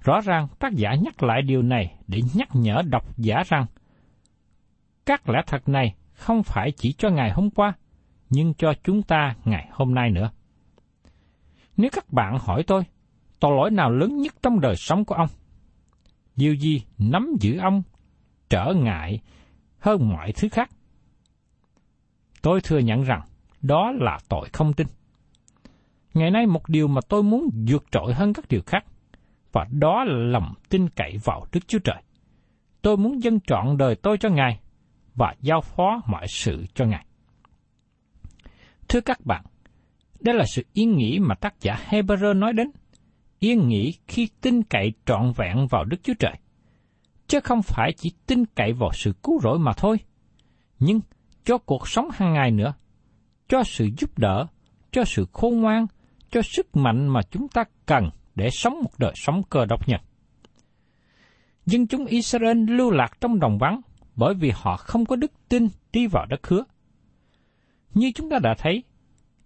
Rõ 0.00 0.20
ràng 0.20 0.48
tác 0.58 0.72
giả 0.72 0.94
nhắc 0.94 1.22
lại 1.22 1.42
điều 1.42 1.62
này 1.62 1.96
để 2.06 2.20
nhắc 2.34 2.48
nhở 2.52 2.82
độc 2.86 3.16
giả 3.16 3.42
rằng 3.46 3.66
các 5.06 5.28
lẽ 5.28 5.42
thật 5.46 5.68
này 5.68 5.94
không 6.12 6.42
phải 6.42 6.72
chỉ 6.72 6.92
cho 6.92 7.10
ngày 7.10 7.30
hôm 7.30 7.50
qua, 7.50 7.72
nhưng 8.30 8.54
cho 8.54 8.74
chúng 8.84 9.02
ta 9.02 9.34
ngày 9.44 9.68
hôm 9.72 9.94
nay 9.94 10.10
nữa. 10.10 10.30
Nếu 11.76 11.90
các 11.92 12.12
bạn 12.12 12.38
hỏi 12.40 12.62
tôi, 12.66 12.82
tội 13.40 13.56
lỗi 13.56 13.70
nào 13.70 13.90
lớn 13.90 14.16
nhất 14.16 14.34
trong 14.42 14.60
đời 14.60 14.76
sống 14.76 15.04
của 15.04 15.14
ông? 15.14 15.28
Điều 16.36 16.54
gì 16.54 16.82
nắm 16.98 17.28
giữ 17.40 17.58
ông 17.58 17.82
trở 18.50 18.72
ngại 18.76 19.20
hơn 19.78 20.08
mọi 20.08 20.32
thứ 20.32 20.48
khác? 20.48 20.70
Tôi 22.42 22.60
thừa 22.60 22.78
nhận 22.78 23.02
rằng 23.02 23.20
đó 23.62 23.92
là 24.00 24.18
tội 24.28 24.48
không 24.52 24.72
tin. 24.72 24.86
Ngày 26.14 26.30
nay 26.30 26.46
một 26.46 26.68
điều 26.68 26.88
mà 26.88 27.00
tôi 27.08 27.22
muốn 27.22 27.48
vượt 27.68 27.84
trội 27.90 28.14
hơn 28.14 28.32
các 28.32 28.44
điều 28.48 28.62
khác, 28.66 28.84
và 29.58 29.66
đó 29.70 30.04
là 30.04 30.16
lòng 30.16 30.54
tin 30.68 30.88
cậy 30.88 31.16
vào 31.24 31.46
Đức 31.52 31.68
Chúa 31.68 31.78
Trời. 31.78 32.02
Tôi 32.82 32.96
muốn 32.96 33.22
dâng 33.22 33.40
trọn 33.40 33.76
đời 33.76 33.94
tôi 33.94 34.18
cho 34.18 34.28
Ngài 34.28 34.60
và 35.14 35.34
giao 35.40 35.60
phó 35.60 36.02
mọi 36.06 36.26
sự 36.28 36.64
cho 36.74 36.84
Ngài. 36.84 37.06
Thưa 38.88 39.00
các 39.00 39.26
bạn, 39.26 39.44
đây 40.20 40.34
là 40.34 40.44
sự 40.46 40.62
yên 40.72 40.96
nghỉ 40.96 41.18
mà 41.18 41.34
tác 41.34 41.60
giả 41.60 41.78
Hebrew 41.88 42.38
nói 42.38 42.52
đến. 42.52 42.70
Yên 43.38 43.68
nghỉ 43.68 43.94
khi 44.08 44.28
tin 44.40 44.62
cậy 44.62 44.92
trọn 45.06 45.32
vẹn 45.36 45.66
vào 45.70 45.84
Đức 45.84 45.96
Chúa 46.02 46.14
Trời. 46.18 46.34
Chứ 47.26 47.40
không 47.40 47.62
phải 47.62 47.92
chỉ 47.96 48.12
tin 48.26 48.44
cậy 48.46 48.72
vào 48.72 48.90
sự 48.92 49.12
cứu 49.22 49.40
rỗi 49.40 49.58
mà 49.58 49.72
thôi, 49.76 49.96
nhưng 50.78 51.00
cho 51.44 51.58
cuộc 51.58 51.88
sống 51.88 52.08
hàng 52.12 52.32
ngày 52.32 52.50
nữa, 52.50 52.74
cho 53.48 53.62
sự 53.64 53.88
giúp 53.98 54.18
đỡ, 54.18 54.46
cho 54.92 55.04
sự 55.04 55.26
khôn 55.32 55.60
ngoan, 55.60 55.86
cho 56.30 56.42
sức 56.42 56.76
mạnh 56.76 57.08
mà 57.08 57.20
chúng 57.30 57.48
ta 57.48 57.64
cần 57.86 58.10
để 58.38 58.50
sống 58.50 58.80
một 58.82 58.90
đời 58.98 59.12
sống 59.14 59.42
cơ 59.50 59.64
đốc 59.64 59.88
nhân. 59.88 60.00
Dân 61.66 61.86
chúng 61.86 62.06
Israel 62.06 62.70
lưu 62.70 62.90
lạc 62.90 63.20
trong 63.20 63.40
đồng 63.40 63.58
vắng 63.58 63.80
bởi 64.16 64.34
vì 64.34 64.52
họ 64.54 64.76
không 64.76 65.06
có 65.06 65.16
đức 65.16 65.32
tin 65.48 65.68
đi 65.92 66.06
vào 66.06 66.26
đất 66.26 66.46
hứa. 66.46 66.64
Như 67.94 68.12
chúng 68.14 68.30
ta 68.30 68.38
đã 68.38 68.54
thấy, 68.58 68.82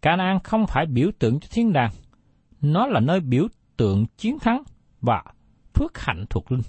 Canaan 0.03 0.39
không 0.45 0.67
phải 0.67 0.87
biểu 0.87 1.11
tượng 1.19 1.41
cho 1.41 1.49
thiên 1.51 1.73
đàng, 1.73 1.91
nó 2.61 2.87
là 2.87 3.01
nơi 3.01 3.21
biểu 3.21 3.47
tượng 3.77 4.07
chiến 4.17 4.39
thắng 4.39 4.63
và 5.01 5.23
phước 5.75 5.99
hạnh 5.99 6.25
thuộc 6.31 6.53
linh. 6.53 6.63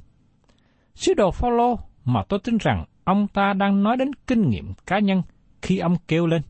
Sứ 0.96 1.13
đồ 1.13 1.32
Phaolô 1.32 1.80
mà 2.06 2.24
tôi 2.30 2.39
tin 2.44 2.58
rằng 2.58 2.86
ông 3.03 3.27
ta 3.27 3.53
đang 3.53 3.84
nói 3.84 3.98
đến 3.98 4.12
kinh 4.27 4.50
nghiệm 4.50 4.74
cá 4.86 5.00
nhân 5.00 5.22
khi 5.62 5.77
ông 5.77 5.96
kêu 6.08 6.27
lên: 6.27 6.42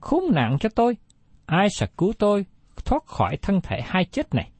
Khốn 0.00 0.24
nạn 0.32 0.56
cho 0.60 0.68
tôi, 0.68 0.96
ai 1.46 1.68
sẽ 1.70 1.86
cứu 1.96 2.12
tôi 2.18 2.46
thoát 2.84 3.06
khỏi 3.06 3.36
thân 3.42 3.60
thể 3.60 3.80
hai 3.84 4.04
chết 4.04 4.34
này? 4.34 4.50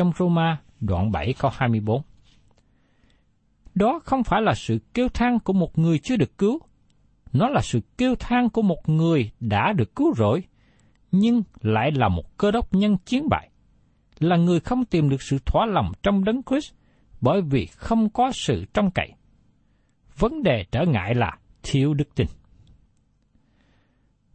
Trong 0.00 0.12
Roma 0.18 0.60
đoạn 0.80 1.12
7 1.12 1.34
câu 1.38 1.50
24. 1.54 2.02
Đó 3.74 4.00
không 4.04 4.24
phải 4.24 4.42
là 4.42 4.54
sự 4.54 4.78
kêu 4.94 5.08
than 5.08 5.38
của 5.40 5.52
một 5.52 5.78
người 5.78 5.98
chưa 5.98 6.16
được 6.16 6.38
cứu, 6.38 6.58
nó 7.32 7.48
là 7.48 7.60
sự 7.60 7.80
kêu 7.98 8.14
than 8.14 8.50
của 8.50 8.62
một 8.62 8.88
người 8.88 9.30
đã 9.40 9.72
được 9.72 9.96
cứu 9.96 10.14
rỗi, 10.14 10.42
nhưng 11.12 11.42
lại 11.62 11.90
là 11.94 12.08
một 12.08 12.38
cơ 12.38 12.50
đốc 12.50 12.74
nhân 12.74 12.96
chiến 13.04 13.28
bại, 13.28 13.50
là 14.18 14.36
người 14.36 14.60
không 14.60 14.84
tìm 14.84 15.08
được 15.08 15.22
sự 15.22 15.38
thỏa 15.46 15.66
lòng 15.66 15.92
trong 16.02 16.24
đấng 16.24 16.42
Christ 16.42 16.74
bởi 17.20 17.42
vì 17.42 17.66
không 17.66 18.10
có 18.10 18.32
sự 18.32 18.64
trong 18.74 18.90
cậy. 18.90 19.12
Vấn 20.18 20.42
đề 20.42 20.64
trở 20.72 20.84
ngại 20.84 21.14
là 21.14 21.38
thiếu 21.62 21.94
đức 21.94 22.14
tin. 22.14 22.26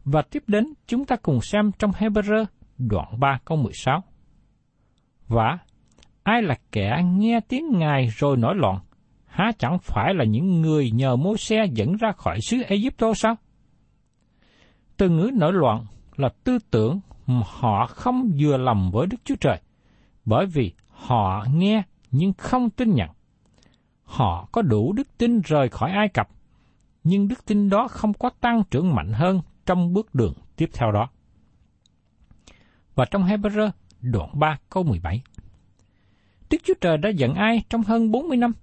Và 0.04 0.22
tiếp 0.22 0.44
đến 0.48 0.74
chúng 0.88 1.06
ta 1.06 1.16
cùng 1.16 1.42
xem 1.42 1.72
trong 1.80 1.92
Hebrew 1.92 2.46
đoạn 2.78 3.20
3 3.20 3.40
câu 3.46 3.58
16. 3.58 4.04
Và 5.28 5.58
ai 6.24 6.42
là 6.42 6.56
kẻ 6.72 7.04
nghe 7.06 7.40
tiếng 7.40 7.80
Ngài 7.80 8.08
rồi 8.08 8.38
nổi 8.38 8.56
loạn, 8.56 8.80
há 9.26 9.52
chẳng 9.60 9.80
phải 9.80 10.14
là 10.14 10.24
những 10.24 10.62
người 10.62 10.92
nhờ 10.92 11.16
mô 11.16 11.38
xe 11.38 11.66
dẫn 11.74 11.96
ra 11.96 12.12
khỏi 12.12 12.40
xứ 12.42 12.58
Egypto 12.68 13.14
sao? 13.14 13.36
Từ 14.98 15.10
ngữ 15.10 15.30
nổi 15.34 15.54
loạn 15.54 15.86
là 16.16 16.30
tư 16.44 16.60
tưởng 16.72 17.00
mà 17.28 17.42
họ 17.46 17.86
không 17.88 18.32
vừa 18.40 18.58
lòng 18.58 18.92
với 18.94 19.08
Đức 19.08 19.18
Chúa 19.24 19.36
Trời, 19.36 19.62
bởi 20.26 20.46
vì 20.46 20.74
họ 20.90 21.46
nghe 21.54 21.84
nhưng 22.12 22.34
không 22.34 22.70
tin 22.70 22.94
nhận. 22.94 23.10
Họ 24.04 24.48
có 24.52 24.62
đủ 24.62 24.94
đức 24.94 25.18
tin 25.18 25.42
rời 25.42 25.70
khỏi 25.70 25.92
Ai 25.92 26.10
Cập, 26.10 26.30
nhưng 27.04 27.28
đức 27.28 27.46
tin 27.46 27.70
đó 27.70 27.88
không 27.88 28.14
có 28.14 28.30
tăng 28.42 28.64
trưởng 28.72 28.96
mạnh 28.96 29.14
hơn 29.14 29.42
trong 29.66 29.94
bước 29.94 30.16
đường 30.16 30.34
tiếp 30.56 30.70
theo 30.74 30.92
đó. 30.92 31.10
Và 32.96 33.06
trong 33.06 33.24
Hebrew 33.24 33.70
đoạn 34.12 34.30
3 34.40 34.58
câu 34.70 34.84
17. 34.84 35.22
Đức 36.50 36.58
Chúa 36.64 36.74
Trời 36.82 36.98
đã 36.98 37.10
giận 37.10 37.34
ai 37.34 37.64
trong 37.70 37.82
hơn 37.82 38.12
40 38.12 38.38
năm? 38.38 38.54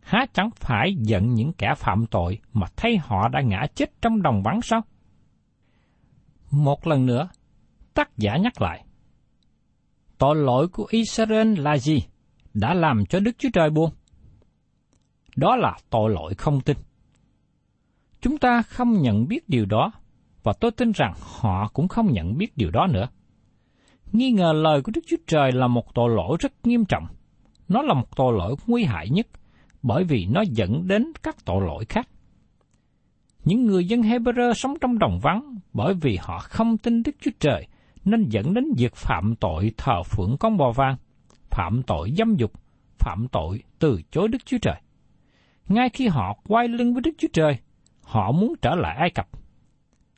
Há 0.00 0.26
chẳng 0.32 0.50
phải 0.56 0.94
giận 0.98 1.34
những 1.34 1.52
kẻ 1.52 1.74
phạm 1.76 2.06
tội 2.06 2.38
mà 2.52 2.66
thấy 2.76 2.96
họ 2.96 3.28
đã 3.28 3.40
ngã 3.40 3.66
chết 3.74 4.02
trong 4.02 4.22
đồng 4.22 4.42
vắng 4.42 4.62
sao? 4.62 4.80
Một 6.50 6.86
lần 6.86 7.06
nữa, 7.06 7.28
tác 7.94 8.16
giả 8.16 8.36
nhắc 8.36 8.62
lại. 8.62 8.84
Tội 10.18 10.36
lỗi 10.36 10.68
của 10.68 10.86
Israel 10.90 11.58
là 11.58 11.78
gì? 11.78 12.02
Đã 12.54 12.74
làm 12.74 13.06
cho 13.06 13.20
Đức 13.20 13.32
Chúa 13.38 13.48
Trời 13.52 13.70
buồn? 13.70 13.90
Đó 15.36 15.56
là 15.56 15.76
tội 15.90 16.10
lỗi 16.10 16.34
không 16.34 16.60
tin. 16.60 16.76
Chúng 18.20 18.38
ta 18.38 18.62
không 18.62 19.02
nhận 19.02 19.28
biết 19.28 19.48
điều 19.48 19.66
đó, 19.66 19.92
và 20.42 20.52
tôi 20.60 20.70
tin 20.70 20.92
rằng 20.92 21.12
họ 21.40 21.68
cũng 21.68 21.88
không 21.88 22.12
nhận 22.12 22.38
biết 22.38 22.56
điều 22.56 22.70
đó 22.70 22.86
nữa. 22.86 23.08
Nghi 24.12 24.30
ngờ 24.30 24.52
lời 24.52 24.82
của 24.82 24.92
Đức 24.94 25.00
Chúa 25.06 25.16
Trời 25.26 25.52
là 25.52 25.66
một 25.66 25.94
tội 25.94 26.10
lỗi 26.10 26.36
rất 26.40 26.52
nghiêm 26.64 26.84
trọng. 26.84 27.06
Nó 27.68 27.82
là 27.82 27.94
một 27.94 28.16
tội 28.16 28.32
lỗi 28.38 28.56
nguy 28.66 28.84
hại 28.84 29.08
nhất, 29.10 29.26
bởi 29.82 30.04
vì 30.04 30.26
nó 30.26 30.40
dẫn 30.40 30.88
đến 30.88 31.12
các 31.22 31.44
tội 31.44 31.66
lỗi 31.66 31.84
khác. 31.88 32.08
Những 33.44 33.66
người 33.66 33.84
dân 33.84 34.00
Hebrew 34.02 34.52
sống 34.52 34.74
trong 34.80 34.98
đồng 34.98 35.18
vắng 35.22 35.58
bởi 35.72 35.94
vì 35.94 36.18
họ 36.20 36.38
không 36.38 36.78
tin 36.78 37.02
Đức 37.02 37.12
Chúa 37.20 37.30
Trời 37.40 37.66
nên 38.04 38.28
dẫn 38.28 38.54
đến 38.54 38.64
việc 38.76 38.94
phạm 38.94 39.34
tội 39.36 39.72
thờ 39.76 40.02
phượng 40.02 40.36
con 40.40 40.56
bò 40.56 40.72
vàng, 40.72 40.96
phạm 41.50 41.82
tội 41.82 42.12
dâm 42.18 42.36
dục, 42.36 42.52
phạm 42.98 43.28
tội 43.28 43.62
từ 43.78 44.00
chối 44.10 44.28
Đức 44.28 44.38
Chúa 44.46 44.58
Trời. 44.62 44.80
Ngay 45.68 45.88
khi 45.88 46.08
họ 46.08 46.36
quay 46.48 46.68
lưng 46.68 46.94
với 46.94 47.02
Đức 47.02 47.10
Chúa 47.18 47.28
Trời, 47.32 47.58
họ 48.02 48.32
muốn 48.32 48.54
trở 48.62 48.74
lại 48.74 48.96
Ai 48.96 49.10
Cập. 49.10 49.28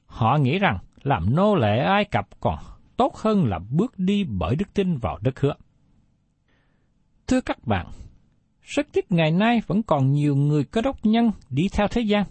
Họ 0.07 0.37
nghĩ 0.37 0.59
rằng 0.59 0.79
làm 1.03 1.37
nô 1.37 1.55
lệ 1.55 1.79
Ai 1.79 2.05
Cập 2.05 2.41
còn 2.41 2.59
tốt 2.97 3.17
hơn 3.17 3.45
là 3.47 3.59
bước 3.71 3.99
đi 3.99 4.25
bởi 4.25 4.57
đức 4.57 4.75
tin 4.75 4.97
vào 4.97 5.19
đất 5.23 5.41
hứa. 5.41 5.55
Thưa 7.27 7.41
các 7.41 7.67
bạn, 7.67 7.87
rất 8.63 8.87
tiếc 8.93 9.13
ngày 9.13 9.31
nay 9.31 9.63
vẫn 9.67 9.83
còn 9.83 10.13
nhiều 10.13 10.37
người 10.37 10.65
cơ 10.65 10.81
đốc 10.81 11.07
nhân 11.07 11.31
đi 11.51 11.69
theo 11.73 11.89
thế 11.89 12.01
gian, 12.01 12.25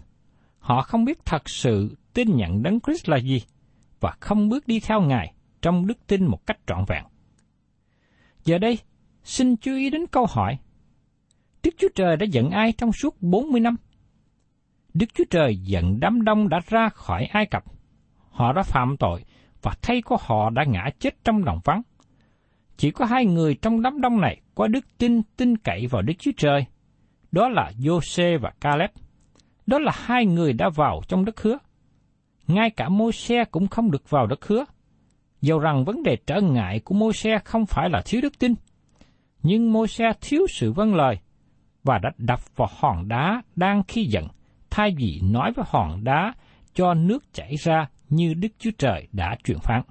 Họ 0.62 0.82
không 0.82 1.04
biết 1.04 1.24
thật 1.24 1.48
sự 1.48 1.96
tin 2.14 2.36
nhận 2.36 2.62
Đấng 2.62 2.80
Christ 2.80 3.08
là 3.08 3.16
gì 3.16 3.42
và 4.00 4.16
không 4.20 4.48
bước 4.48 4.66
đi 4.66 4.80
theo 4.80 5.00
Ngài 5.00 5.34
trong 5.62 5.86
đức 5.86 6.06
tin 6.06 6.26
một 6.26 6.46
cách 6.46 6.58
trọn 6.66 6.84
vẹn. 6.88 7.04
Giờ 8.44 8.58
đây, 8.58 8.78
xin 9.24 9.56
chú 9.56 9.74
ý 9.74 9.90
đến 9.90 10.06
câu 10.06 10.26
hỏi. 10.30 10.58
Đức 11.62 11.74
Chúa 11.78 11.88
Trời 11.94 12.16
đã 12.16 12.26
giận 12.30 12.50
ai 12.50 12.72
trong 12.72 12.92
suốt 12.92 13.22
40 13.22 13.60
năm? 13.60 13.76
Đức 14.94 15.06
Chúa 15.14 15.24
Trời 15.30 15.56
giận 15.56 16.00
đám 16.00 16.22
đông 16.24 16.48
đã 16.48 16.60
ra 16.66 16.88
khỏi 16.88 17.24
Ai 17.24 17.46
Cập. 17.46 17.64
Họ 18.30 18.52
đã 18.52 18.62
phạm 18.62 18.96
tội 18.96 19.24
và 19.62 19.74
thay 19.82 20.02
của 20.02 20.16
họ 20.20 20.50
đã 20.50 20.64
ngã 20.64 20.90
chết 20.98 21.24
trong 21.24 21.44
đồng 21.44 21.58
vắng. 21.64 21.82
Chỉ 22.76 22.90
có 22.90 23.04
hai 23.04 23.26
người 23.26 23.54
trong 23.54 23.82
đám 23.82 24.00
đông 24.00 24.20
này 24.20 24.40
có 24.54 24.66
đức 24.66 24.84
tin 24.98 25.22
tin 25.36 25.56
cậy 25.56 25.86
vào 25.86 26.02
Đức 26.02 26.14
Chúa 26.18 26.30
Trời. 26.36 26.64
Đó 27.32 27.48
là 27.48 27.72
Jose 27.78 28.38
và 28.38 28.52
Caleb. 28.60 28.90
Đó 29.66 29.78
là 29.78 29.92
hai 29.94 30.26
người 30.26 30.52
đã 30.52 30.68
vào 30.68 31.00
trong 31.08 31.24
đất 31.24 31.40
hứa. 31.40 31.58
Ngay 32.46 32.70
cả 32.70 32.88
môi-se 32.88 33.44
cũng 33.44 33.68
không 33.68 33.90
được 33.90 34.10
vào 34.10 34.26
đất 34.26 34.46
hứa. 34.46 34.64
Dầu 35.40 35.58
rằng 35.58 35.84
vấn 35.84 36.02
đề 36.02 36.16
trở 36.26 36.40
ngại 36.40 36.80
của 36.80 36.94
môi-se 36.94 37.38
không 37.44 37.66
phải 37.66 37.90
là 37.90 38.02
thiếu 38.04 38.20
đức 38.20 38.38
tin, 38.38 38.54
nhưng 39.42 39.72
môi-se 39.72 40.12
thiếu 40.20 40.46
sự 40.50 40.72
vâng 40.72 40.94
lời 40.94 41.18
và 41.84 41.98
đã 41.98 42.10
đập 42.18 42.56
vào 42.56 42.68
hòn 42.78 43.08
đá 43.08 43.42
đang 43.56 43.82
khi 43.88 44.04
giận, 44.04 44.26
thay 44.70 44.94
vì 44.96 45.20
nói 45.22 45.52
với 45.52 45.64
hòn 45.68 46.04
đá 46.04 46.34
cho 46.74 46.94
nước 46.94 47.24
chảy 47.32 47.56
ra 47.56 47.88
như 48.12 48.34
Đức 48.34 48.48
Chúa 48.58 48.70
Trời 48.78 49.08
đã 49.12 49.36
truyền 49.44 49.58
phán. 49.58 49.82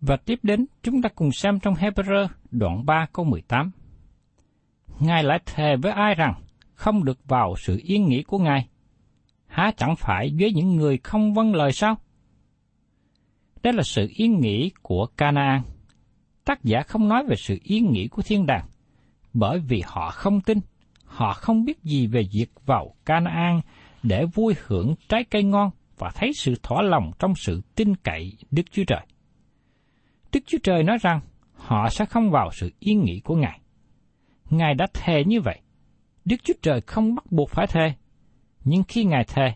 Và 0.00 0.16
tiếp 0.16 0.38
đến, 0.42 0.66
chúng 0.82 1.02
ta 1.02 1.08
cùng 1.14 1.32
xem 1.32 1.60
trong 1.60 1.74
Hebrew 1.74 2.28
đoạn 2.50 2.86
3 2.86 3.06
câu 3.12 3.24
18. 3.24 3.70
Ngài 5.00 5.24
lại 5.24 5.38
thề 5.46 5.76
với 5.76 5.92
ai 5.92 6.14
rằng 6.14 6.34
không 6.74 7.04
được 7.04 7.18
vào 7.28 7.54
sự 7.58 7.80
yên 7.84 8.08
nghỉ 8.08 8.22
của 8.22 8.38
Ngài? 8.38 8.68
Há 9.46 9.72
chẳng 9.76 9.96
phải 9.96 10.34
với 10.40 10.52
những 10.52 10.76
người 10.76 10.98
không 10.98 11.34
vâng 11.34 11.54
lời 11.54 11.72
sao? 11.72 11.96
đây 13.64 13.72
là 13.72 13.82
sự 13.82 14.08
yên 14.16 14.40
nghỉ 14.40 14.70
của 14.82 15.06
Canaan. 15.16 15.62
Tác 16.44 16.64
giả 16.64 16.82
không 16.82 17.08
nói 17.08 17.24
về 17.28 17.36
sự 17.36 17.58
yên 17.62 17.92
nghỉ 17.92 18.08
của 18.08 18.22
thiên 18.22 18.46
đàng, 18.46 18.66
bởi 19.34 19.58
vì 19.58 19.82
họ 19.86 20.10
không 20.10 20.40
tin, 20.40 20.58
họ 21.04 21.32
không 21.32 21.64
biết 21.64 21.82
gì 21.82 22.06
về 22.06 22.22
việc 22.32 22.50
vào 22.66 22.94
Canaan 23.06 23.60
để 24.02 24.24
vui 24.34 24.54
hưởng 24.66 24.94
trái 25.08 25.24
cây 25.24 25.42
ngon 25.42 25.70
và 25.98 26.10
thấy 26.14 26.32
sự 26.34 26.54
thỏa 26.62 26.82
lòng 26.82 27.10
trong 27.18 27.34
sự 27.34 27.62
tin 27.74 27.96
cậy 27.96 28.32
Đức 28.50 28.62
Chúa 28.70 28.84
Trời. 28.86 29.06
Đức 30.32 30.40
Chúa 30.46 30.58
Trời 30.62 30.82
nói 30.82 30.98
rằng 31.00 31.20
họ 31.54 31.88
sẽ 31.88 32.06
không 32.06 32.30
vào 32.30 32.50
sự 32.52 32.70
yên 32.78 33.04
nghỉ 33.04 33.20
của 33.24 33.36
Ngài. 33.36 33.60
Ngài 34.50 34.74
đã 34.74 34.86
thề 34.94 35.24
như 35.24 35.40
vậy. 35.40 35.60
Đức 36.24 36.36
Chúa 36.44 36.54
Trời 36.62 36.80
không 36.80 37.14
bắt 37.14 37.32
buộc 37.32 37.50
phải 37.50 37.66
thề. 37.66 37.92
Nhưng 38.64 38.82
khi 38.88 39.04
Ngài 39.04 39.24
thề, 39.24 39.54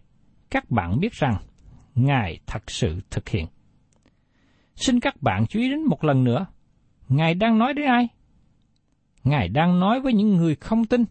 các 0.50 0.70
bạn 0.70 1.00
biết 1.00 1.12
rằng 1.12 1.36
Ngài 1.94 2.38
thật 2.46 2.70
sự 2.70 3.00
thực 3.10 3.28
hiện. 3.28 3.46
Xin 4.74 5.00
các 5.00 5.22
bạn 5.22 5.46
chú 5.46 5.60
ý 5.60 5.70
đến 5.70 5.84
một 5.84 6.04
lần 6.04 6.24
nữa. 6.24 6.46
Ngài 7.08 7.34
đang 7.34 7.58
nói 7.58 7.74
đến 7.74 7.86
ai? 7.86 8.08
Ngài 9.24 9.48
đang 9.48 9.80
nói 9.80 10.00
với 10.00 10.12
những 10.12 10.36
người 10.36 10.54
không 10.54 10.84
tin. 10.84 11.04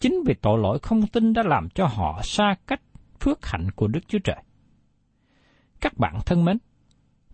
Chính 0.00 0.22
vì 0.26 0.34
tội 0.34 0.58
lỗi 0.58 0.78
không 0.82 1.06
tin 1.06 1.32
đã 1.32 1.42
làm 1.46 1.68
cho 1.74 1.86
họ 1.86 2.20
xa 2.22 2.54
cách 2.66 2.80
phước 3.20 3.46
hạnh 3.46 3.70
của 3.70 3.86
Đức 3.86 4.00
Chúa 4.08 4.18
Trời. 4.18 4.42
Các 5.80 5.98
bạn 5.98 6.20
thân 6.26 6.44
mến, 6.44 6.58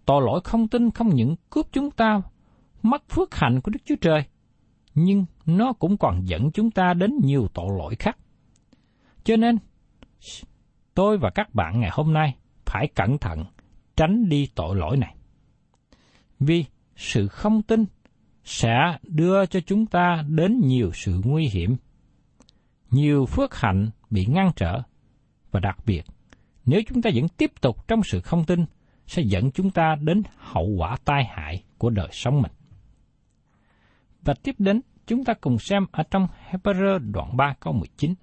tội 0.05 0.23
lỗi 0.23 0.41
không 0.45 0.69
tin 0.69 0.91
không 0.91 1.09
những 1.15 1.37
cướp 1.51 1.67
chúng 1.73 1.91
ta 1.91 2.23
mất 2.83 3.03
phước 3.09 3.35
hạnh 3.35 3.61
của 3.61 3.71
Đức 3.71 3.81
Chúa 3.85 3.97
Trời, 4.01 4.25
nhưng 4.95 5.25
nó 5.47 5.73
cũng 5.73 5.97
còn 5.97 6.25
dẫn 6.25 6.51
chúng 6.53 6.71
ta 6.71 6.95
đến 6.95 7.19
nhiều 7.23 7.49
tội 7.55 7.69
lỗi 7.79 7.95
khác. 7.95 8.19
Cho 9.25 9.37
nên, 9.37 9.59
tôi 10.95 11.19
và 11.19 11.31
các 11.31 11.55
bạn 11.55 11.81
ngày 11.81 11.91
hôm 11.93 12.13
nay 12.13 12.37
phải 12.65 12.89
cẩn 12.95 13.19
thận 13.19 13.45
tránh 13.97 14.29
đi 14.29 14.49
tội 14.55 14.77
lỗi 14.77 14.97
này. 14.97 15.17
Vì 16.41 16.65
sự 16.97 17.29
không 17.29 17.63
tin 17.63 17.85
sẽ 18.45 18.99
đưa 19.03 19.47
cho 19.47 19.61
chúng 19.61 19.87
ta 19.87 20.25
đến 20.29 20.61
nhiều 20.65 20.91
sự 20.95 21.21
nguy 21.25 21.49
hiểm. 21.49 21.77
Nhiều 22.91 23.27
phước 23.27 23.55
hạnh 23.55 23.91
bị 24.11 24.27
ngăn 24.27 24.51
trở, 24.57 24.83
và 25.51 25.61
đặc 25.61 25.77
biệt, 25.87 26.03
nếu 26.67 26.81
chúng 26.89 27.03
ta 27.03 27.11
vẫn 27.15 27.29
tiếp 27.29 27.53
tục 27.61 27.89
trong 27.89 28.03
sự 28.05 28.21
không 28.21 28.45
tin, 28.45 28.65
sẽ 29.07 29.23
dẫn 29.23 29.51
chúng 29.51 29.71
ta 29.71 29.97
đến 30.01 30.23
hậu 30.37 30.67
quả 30.67 30.97
tai 31.05 31.25
hại 31.25 31.63
của 31.79 31.91
đời 31.91 32.09
sống 32.13 32.43
mình. 32.43 32.53
Và 34.23 34.35
tiếp 34.35 34.55
đến, 34.59 34.81
chúng 35.07 35.25
ta 35.25 35.35
cùng 35.35 35.59
xem 35.59 35.87
ở 35.93 36.03
trong 36.03 36.29
Hebrew 36.51 37.13
đoạn 37.13 37.37
3 37.37 37.55
câu 37.61 37.73
19. 37.73 38.15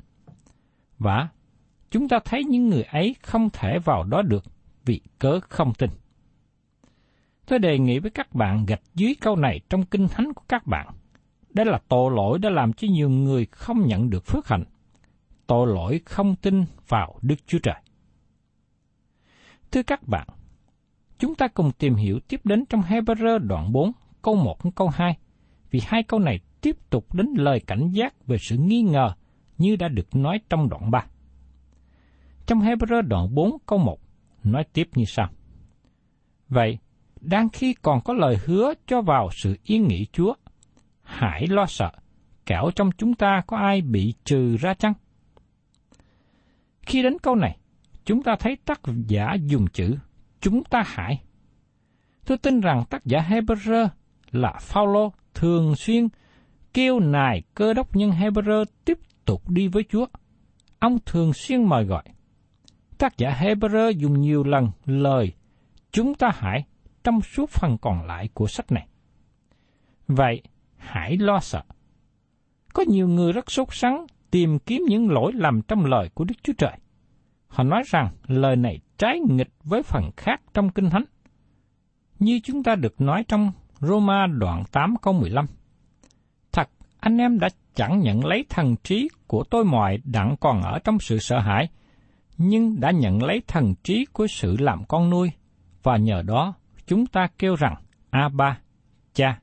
Và 1.00 1.28
chúng 1.92 2.08
ta 2.08 2.20
thấy 2.26 2.44
những 2.44 2.70
người 2.70 2.84
ấy 2.84 3.16
không 3.22 3.50
thể 3.50 3.80
vào 3.80 4.04
đó 4.04 4.22
được 4.22 4.44
vì 4.86 5.02
cớ 5.20 5.40
không 5.40 5.74
tin. 5.74 5.90
Tôi 7.46 7.60
đề 7.60 7.80
nghị 7.80 8.00
với 8.00 8.12
các 8.12 8.36
bạn 8.36 8.66
gạch 8.66 8.82
dưới 8.96 9.16
câu 9.22 9.36
này 9.36 9.60
trong 9.70 9.86
kinh 9.86 10.08
thánh 10.08 10.34
của 10.34 10.44
các 10.48 10.68
bạn. 10.68 10.88
Đây 11.50 11.66
là 11.66 11.80
tội 11.88 12.12
lỗi 12.16 12.40
đã 12.40 12.50
làm 12.50 12.74
cho 12.74 12.88
nhiều 12.92 13.10
người 13.10 13.46
không 13.46 13.88
nhận 13.88 14.10
được 14.10 14.26
phước 14.26 14.48
hạnh. 14.48 14.64
Tội 15.48 15.68
lỗi 15.68 16.02
không 16.06 16.36
tin 16.36 16.66
vào 16.88 17.20
Đức 17.22 17.36
Chúa 17.48 17.60
Trời. 17.64 17.76
Thưa 19.72 19.84
các 19.84 20.08
bạn, 20.08 20.28
chúng 21.20 21.36
ta 21.36 21.48
cùng 21.48 21.72
tìm 21.72 21.96
hiểu 21.96 22.20
tiếp 22.28 22.42
đến 22.44 22.66
trong 22.70 22.82
Hebrew 22.82 23.40
đoạn 23.40 23.72
4, 23.72 23.92
câu 24.22 24.36
1 24.36 24.64
đến 24.64 24.72
câu 24.72 24.90
2, 24.90 25.18
vì 25.72 25.80
hai 25.86 26.04
câu 26.04 26.20
này 26.20 26.40
tiếp 26.62 26.76
tục 26.90 27.14
đến 27.14 27.28
lời 27.38 27.60
cảnh 27.68 27.90
giác 27.90 28.28
về 28.28 28.38
sự 28.40 28.58
nghi 28.58 28.82
ngờ 28.82 29.14
như 29.58 29.76
đã 29.76 29.88
được 29.88 30.16
nói 30.16 30.40
trong 30.50 30.70
đoạn 30.70 30.92
3. 30.92 31.06
Trong 32.46 32.60
Hebrew 32.60 33.02
đoạn 33.02 33.36
4 33.36 33.58
câu 33.66 33.80
1 33.80 33.98
nói 34.44 34.64
tiếp 34.74 34.90
như 34.96 35.06
sau. 35.06 35.30
Vậy, 36.48 36.78
đang 37.22 37.50
khi 37.50 37.74
còn 37.82 38.02
có 38.02 38.14
lời 38.14 38.38
hứa 38.46 38.74
cho 38.88 39.02
vào 39.02 39.30
sự 39.44 39.58
yên 39.64 39.88
nghỉ 39.88 40.06
Chúa, 40.12 40.34
hãy 41.02 41.48
lo 41.48 41.66
sợ, 41.66 41.92
kẻo 42.46 42.70
trong 42.76 42.90
chúng 42.98 43.14
ta 43.14 43.42
có 43.48 43.58
ai 43.58 43.82
bị 43.82 44.14
trừ 44.24 44.58
ra 44.58 44.74
chăng? 44.74 44.94
Khi 46.82 47.04
đến 47.04 47.18
câu 47.22 47.36
này, 47.36 47.58
chúng 48.10 48.24
ta 48.24 48.36
thấy 48.40 48.58
tác 48.66 48.82
giả 49.08 49.34
dùng 49.34 49.68
chữ 49.68 49.98
chúng 50.42 50.64
ta 50.64 50.84
hại. 50.86 51.22
Tôi 52.26 52.38
tin 52.38 52.60
rằng 52.60 52.84
tác 52.90 53.06
giả 53.06 53.20
Hebrew 53.30 53.88
là 54.32 54.54
Phaolô 54.60 55.14
thường 55.34 55.76
xuyên 55.76 56.08
kêu 56.74 57.00
nài 57.00 57.44
cơ 57.54 57.74
đốc 57.74 57.96
nhân 57.96 58.12
Hebrew 58.12 58.66
tiếp 58.86 59.00
tục 59.26 59.50
đi 59.50 59.68
với 59.68 59.84
Chúa. 59.90 60.06
Ông 60.80 60.98
thường 61.06 61.34
xuyên 61.34 61.64
mời 61.64 61.84
gọi. 61.86 62.04
Tác 62.98 63.18
giả 63.18 63.38
Hebrew 63.40 63.92
dùng 63.92 64.22
nhiều 64.22 64.44
lần 64.44 64.72
lời 64.86 65.34
chúng 65.92 66.16
ta 66.16 66.32
hãy 66.34 66.66
trong 67.04 67.22
suốt 67.22 67.50
phần 67.50 67.78
còn 67.82 68.06
lại 68.08 68.30
của 68.34 68.48
sách 68.48 68.72
này. 68.72 68.88
Vậy, 70.08 70.42
hãy 70.78 71.18
lo 71.18 71.40
sợ. 71.40 71.62
Có 72.74 72.84
nhiều 72.88 73.08
người 73.08 73.32
rất 73.32 73.52
sốt 73.52 73.68
sắng 73.72 74.06
tìm 74.32 74.60
kiếm 74.60 74.82
những 74.88 75.12
lỗi 75.12 75.32
lầm 75.36 75.62
trong 75.62 75.86
lời 75.86 76.10
của 76.14 76.24
Đức 76.24 76.36
Chúa 76.44 76.54
Trời. 76.58 76.78
Họ 77.50 77.64
nói 77.64 77.84
rằng 77.86 78.10
lời 78.28 78.56
này 78.56 78.80
trái 78.98 79.20
nghịch 79.20 79.52
với 79.64 79.84
phần 79.84 80.12
khác 80.18 80.42
trong 80.54 80.70
Kinh 80.70 80.90
Thánh. 80.90 81.04
Như 82.20 82.40
chúng 82.44 82.64
ta 82.64 82.76
được 82.76 83.02
nói 83.02 83.26
trong 83.28 83.52
Roma 83.80 84.28
đoạn 84.28 84.64
8 84.72 84.96
câu 85.02 85.14
15. 85.14 85.46
Thật, 86.52 86.70
anh 87.00 87.18
em 87.18 87.40
đã 87.40 87.50
chẳng 87.76 88.00
nhận 88.00 88.26
lấy 88.26 88.46
thần 88.50 88.76
trí 88.84 89.10
của 89.28 89.44
tôi 89.44 89.66
mọi 89.66 90.00
đặng 90.04 90.36
còn 90.40 90.62
ở 90.62 90.80
trong 90.80 91.00
sự 91.00 91.20
sợ 91.20 91.40
hãi, 91.40 91.68
nhưng 92.38 92.80
đã 92.80 92.92
nhận 92.92 93.24
lấy 93.24 93.42
thần 93.48 93.76
trí 93.84 94.06
của 94.14 94.28
sự 94.28 94.58
làm 94.58 94.86
con 94.86 95.10
nuôi, 95.10 95.32
và 95.84 95.98
nhờ 95.98 96.22
đó 96.22 96.54
chúng 96.88 97.06
ta 97.06 97.28
kêu 97.38 97.56
rằng, 97.56 97.76
A 98.10 98.30
ba, 98.30 98.60
cha. 99.14 99.40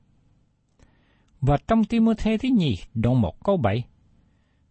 Và 1.40 1.56
trong 1.68 1.84
Timothy 1.84 2.36
thứ 2.36 2.48
nhì, 2.48 2.76
đoạn 2.94 3.20
1 3.20 3.44
câu 3.44 3.56
7, 3.56 3.84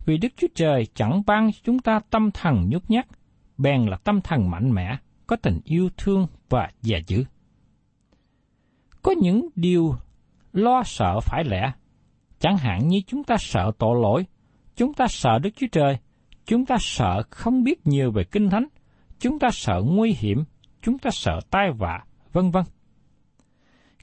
Vì 0.05 0.17
Đức 0.17 0.29
Chúa 0.37 0.47
Trời 0.55 0.87
chẳng 0.95 1.23
ban 1.25 1.49
chúng 1.63 1.79
ta 1.79 1.99
tâm 2.09 2.31
thần 2.31 2.69
nhút 2.69 2.83
nhát, 2.87 3.07
bèn 3.57 3.85
là 3.85 3.97
tâm 3.97 4.21
thần 4.21 4.49
mạnh 4.49 4.71
mẽ, 4.71 4.97
có 5.27 5.35
tình 5.35 5.59
yêu 5.63 5.89
thương 5.97 6.27
và 6.49 6.69
già 6.81 6.97
dữ. 7.07 7.23
Có 9.01 9.11
những 9.11 9.49
điều 9.55 9.95
lo 10.53 10.83
sợ 10.85 11.19
phải 11.19 11.43
lẽ, 11.43 11.71
chẳng 12.39 12.57
hạn 12.57 12.87
như 12.87 13.01
chúng 13.07 13.23
ta 13.23 13.35
sợ 13.39 13.71
tội 13.77 13.99
lỗi, 14.01 14.25
chúng 14.75 14.93
ta 14.93 15.07
sợ 15.07 15.39
Đức 15.39 15.49
Chúa 15.55 15.67
Trời, 15.71 15.97
chúng 16.45 16.65
ta 16.65 16.75
sợ 16.79 17.23
không 17.29 17.63
biết 17.63 17.87
nhiều 17.87 18.11
về 18.11 18.23
Kinh 18.23 18.49
Thánh, 18.49 18.67
chúng 19.19 19.39
ta 19.39 19.49
sợ 19.51 19.81
nguy 19.85 20.15
hiểm, 20.17 20.43
chúng 20.81 20.97
ta 20.97 21.09
sợ 21.13 21.39
tai 21.49 21.71
vạ, 21.71 22.03
vân 22.33 22.51
vân. 22.51 22.63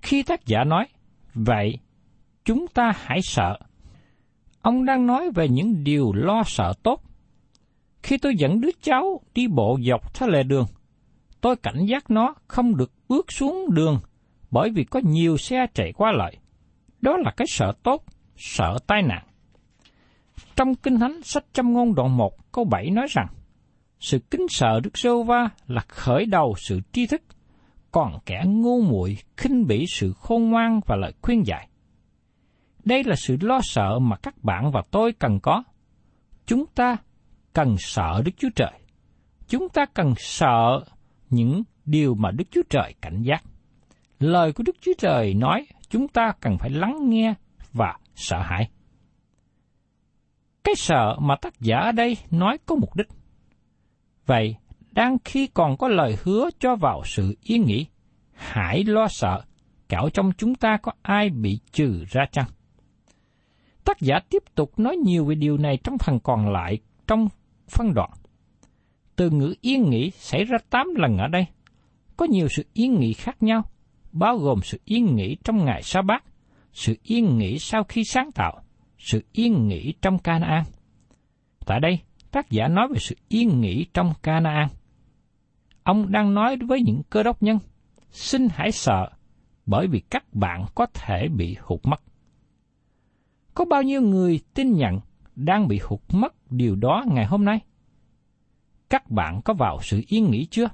Khi 0.03 0.23
tác 0.23 0.47
giả 0.47 0.65
nói, 0.65 0.87
vậy, 1.35 1.79
chúng 2.45 2.67
ta 2.75 2.93
hãy 2.97 3.23
sợ. 3.23 3.59
Ông 4.62 4.85
đang 4.85 5.07
nói 5.07 5.31
về 5.35 5.49
những 5.49 5.85
điều 5.85 6.12
lo 6.12 6.43
sợ 6.47 6.73
tốt. 6.83 7.03
Khi 8.03 8.19
tôi 8.19 8.35
dẫn 8.37 8.61
đứa 8.61 8.71
cháu 8.83 9.21
đi 9.35 9.47
bộ 9.49 9.79
dọc 9.88 10.15
theo 10.15 10.29
lề 10.29 10.43
đường, 10.43 10.67
tôi 11.41 11.57
cảnh 11.57 11.87
giác 11.87 12.11
nó 12.11 12.35
không 12.49 12.77
được 12.77 12.93
bước 13.09 13.33
xuống 13.33 13.75
đường 13.75 14.01
bởi 14.51 14.71
vì 14.71 14.85
có 14.85 15.01
nhiều 15.05 15.37
xe 15.37 15.67
chạy 15.75 15.93
qua 15.93 16.12
lại. 16.12 16.37
Đó 17.01 17.17
là 17.17 17.33
cái 17.37 17.47
sợ 17.49 17.73
tốt, 17.83 18.05
sợ 18.37 18.79
tai 18.87 19.03
nạn. 19.03 19.27
Trong 20.57 20.75
Kinh 20.75 20.99
Thánh 20.99 21.23
sách 21.23 21.45
trăm 21.53 21.73
ngôn 21.73 21.95
đoạn 21.95 22.17
1 22.17 22.53
câu 22.53 22.65
7 22.65 22.91
nói 22.91 23.07
rằng, 23.11 23.27
Sự 24.01 24.19
kính 24.19 24.47
sợ 24.49 24.81
Đức 24.83 24.99
Sô 24.99 25.23
Va 25.23 25.49
là 25.67 25.81
khởi 25.88 26.27
đầu 26.27 26.55
sự 26.69 26.81
tri 26.93 27.07
thức, 27.07 27.23
còn 27.91 28.19
kẻ 28.27 28.43
ngu 28.47 28.83
muội 28.83 29.19
khinh 29.37 29.67
bỉ 29.67 29.85
sự 29.88 30.12
khôn 30.12 30.51
ngoan 30.51 30.81
và 30.87 30.97
lời 30.97 31.12
khuyên 31.23 31.47
dạy. 31.47 31.69
Đây 32.85 33.05
là 33.05 33.15
sự 33.17 33.37
lo 33.41 33.61
sợ 33.62 33.99
mà 33.99 34.17
các 34.17 34.45
bạn 34.45 34.71
và 34.73 34.83
tôi 34.91 35.12
cần 35.12 35.41
có. 35.41 35.62
Chúng 36.47 36.65
ta 36.75 36.97
cần 37.53 37.77
sợ 37.79 38.23
Đức 38.25 38.33
Chúa 38.37 38.49
Trời. 38.57 38.73
Chúng 39.49 39.69
ta 39.69 39.87
cần 39.95 40.15
sợ 40.17 40.85
những 41.31 41.62
điều 41.85 42.15
mà 42.15 42.31
Đức 42.31 42.45
Chúa 42.51 42.62
Trời 42.71 42.95
cảnh 43.01 43.23
giác. 43.23 43.45
Lời 44.19 44.53
của 44.53 44.62
Đức 44.62 44.77
Chúa 44.81 44.93
Trời 44.99 45.35
nói 45.35 45.67
chúng 45.88 46.09
ta 46.09 46.33
cần 46.41 46.57
phải 46.59 46.71
lắng 46.71 46.97
nghe 47.09 47.35
và 47.73 47.97
sợ 48.15 48.43
hãi. 48.43 48.71
Cái 50.65 50.75
sợ 50.75 51.17
mà 51.21 51.37
tác 51.43 51.61
giả 51.61 51.77
ở 51.77 51.93
đây 51.93 52.17
nói 52.31 52.59
có 52.67 52.75
mục 52.75 52.97
đích. 52.97 53.07
Vậy, 54.27 54.57
đang 54.91 55.17
khi 55.25 55.47
còn 55.47 55.77
có 55.77 55.88
lời 55.88 56.17
hứa 56.23 56.51
cho 56.59 56.77
vào 56.77 57.03
sự 57.05 57.37
yên 57.43 57.65
nghỉ, 57.67 57.87
hãy 58.33 58.85
lo 58.85 59.09
sợ, 59.09 59.43
kẻo 59.88 60.09
trong 60.15 60.33
chúng 60.38 60.55
ta 60.55 60.77
có 60.83 60.93
ai 61.03 61.31
bị 61.31 61.61
trừ 61.73 62.05
ra 62.09 62.27
chăng? 62.33 62.47
Tác 63.85 64.01
giả 64.01 64.21
tiếp 64.31 64.43
tục 64.55 64.79
nói 64.79 64.97
nhiều 64.97 65.25
về 65.25 65.35
điều 65.35 65.59
này 65.59 65.79
trong 65.85 65.99
phần 65.99 66.21
còn 66.21 66.53
lại 66.53 66.79
trong 67.07 67.29
phân 67.68 67.94
đoạn. 67.94 68.11
Từ 69.16 69.31
ngữ 69.31 69.55
yên 69.61 69.90
nghỉ 69.90 70.11
xảy 70.11 70.44
ra 70.44 70.59
tám 70.70 70.94
lần 70.94 71.16
ở 71.18 71.29
đây. 71.29 71.46
Có 72.16 72.27
nhiều 72.27 72.48
sự 72.48 72.66
yên 72.72 73.01
nghỉ 73.01 73.12
khác 73.12 73.42
nhau, 73.42 73.62
bao 74.12 74.38
gồm 74.38 74.61
sự 74.62 74.81
yên 74.85 75.16
nghỉ 75.16 75.37
trong 75.44 75.64
ngày 75.64 75.83
sa 75.83 76.03
bát, 76.03 76.25
sự 76.72 76.96
yên 77.03 77.38
nghỉ 77.38 77.59
sau 77.59 77.85
khi 77.85 78.05
sáng 78.05 78.33
tạo, 78.33 78.62
sự 78.98 79.25
yên 79.33 79.68
nghỉ 79.68 79.94
trong 80.03 80.18
Canaan. 80.18 80.64
Tại 81.66 81.81
đây, 81.81 81.98
tác 82.31 82.51
giả 82.51 82.68
nói 82.68 82.88
về 82.88 82.98
sự 82.98 83.16
yên 83.29 83.61
nghỉ 83.61 83.87
trong 83.94 84.12
Canaan. 84.22 84.68
Ông 85.83 86.12
đang 86.12 86.35
nói 86.35 86.57
với 86.57 86.81
những 86.83 87.03
cơ 87.11 87.22
đốc 87.22 87.42
nhân, 87.42 87.59
xin 88.11 88.48
hãy 88.51 88.72
sợ, 88.72 89.11
bởi 89.66 89.87
vì 89.87 90.01
các 90.11 90.35
bạn 90.35 90.64
có 90.75 90.87
thể 90.94 91.29
bị 91.29 91.57
hụt 91.61 91.81
mất. 91.83 92.03
Có 93.55 93.64
bao 93.64 93.83
nhiêu 93.83 94.01
người 94.01 94.40
tin 94.55 94.72
nhận 94.72 95.01
đang 95.37 95.68
bị 95.68 95.81
hụt 95.83 96.01
mất 96.12 96.35
điều 96.53 96.77
đó 96.77 97.05
ngày 97.09 97.27
hôm 97.27 97.45
nay? 97.45 97.61
Các 98.91 99.11
bạn 99.11 99.43
có 99.43 99.55
vào 99.55 99.79
sự 99.83 100.03
yên 100.07 100.31
nghỉ 100.31 100.47
chưa? 100.51 100.69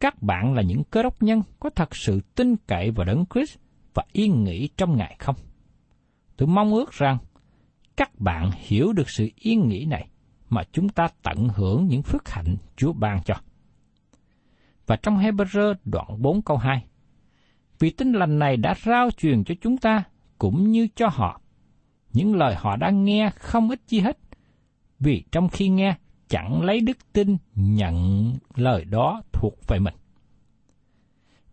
Các 0.00 0.22
bạn 0.22 0.54
là 0.54 0.62
những 0.62 0.84
cơ 0.84 1.02
đốc 1.02 1.22
nhân 1.22 1.42
có 1.60 1.70
thật 1.70 1.96
sự 1.96 2.20
tin 2.34 2.56
cậy 2.56 2.90
vào 2.90 3.06
Đấng 3.06 3.24
Christ 3.34 3.58
và 3.94 4.02
yên 4.12 4.44
nghỉ 4.44 4.68
trong 4.76 4.96
Ngài 4.96 5.16
không? 5.18 5.34
Tôi 6.36 6.48
mong 6.48 6.74
ước 6.74 6.92
rằng 6.92 7.18
các 7.96 8.20
bạn 8.20 8.50
hiểu 8.54 8.92
được 8.92 9.10
sự 9.10 9.30
yên 9.36 9.68
nghỉ 9.68 9.84
này 9.84 10.08
mà 10.48 10.62
chúng 10.72 10.88
ta 10.88 11.08
tận 11.22 11.48
hưởng 11.48 11.86
những 11.86 12.02
phước 12.02 12.28
hạnh 12.28 12.56
Chúa 12.76 12.92
ban 12.92 13.22
cho. 13.22 13.34
Và 14.86 14.96
trong 14.96 15.18
Hebrew 15.18 15.74
đoạn 15.84 16.22
4 16.22 16.42
câu 16.42 16.56
2, 16.56 16.84
Vì 17.78 17.90
tin 17.90 18.12
lành 18.12 18.38
này 18.38 18.56
đã 18.56 18.74
rao 18.84 19.10
truyền 19.10 19.44
cho 19.44 19.54
chúng 19.60 19.76
ta 19.78 20.04
cũng 20.38 20.70
như 20.70 20.88
cho 20.96 21.08
họ. 21.08 21.40
Những 22.12 22.36
lời 22.36 22.54
họ 22.54 22.76
đã 22.76 22.90
nghe 22.90 23.30
không 23.34 23.70
ít 23.70 23.80
chi 23.86 24.00
hết, 24.00 24.18
vì 25.00 25.24
trong 25.32 25.48
khi 25.48 25.68
nghe 25.68 25.96
chẳng 26.28 26.62
lấy 26.62 26.80
đức 26.80 26.98
tin 27.12 27.36
nhận 27.54 28.32
lời 28.54 28.84
đó 28.84 29.22
thuộc 29.32 29.54
về 29.68 29.78
mình. 29.78 29.94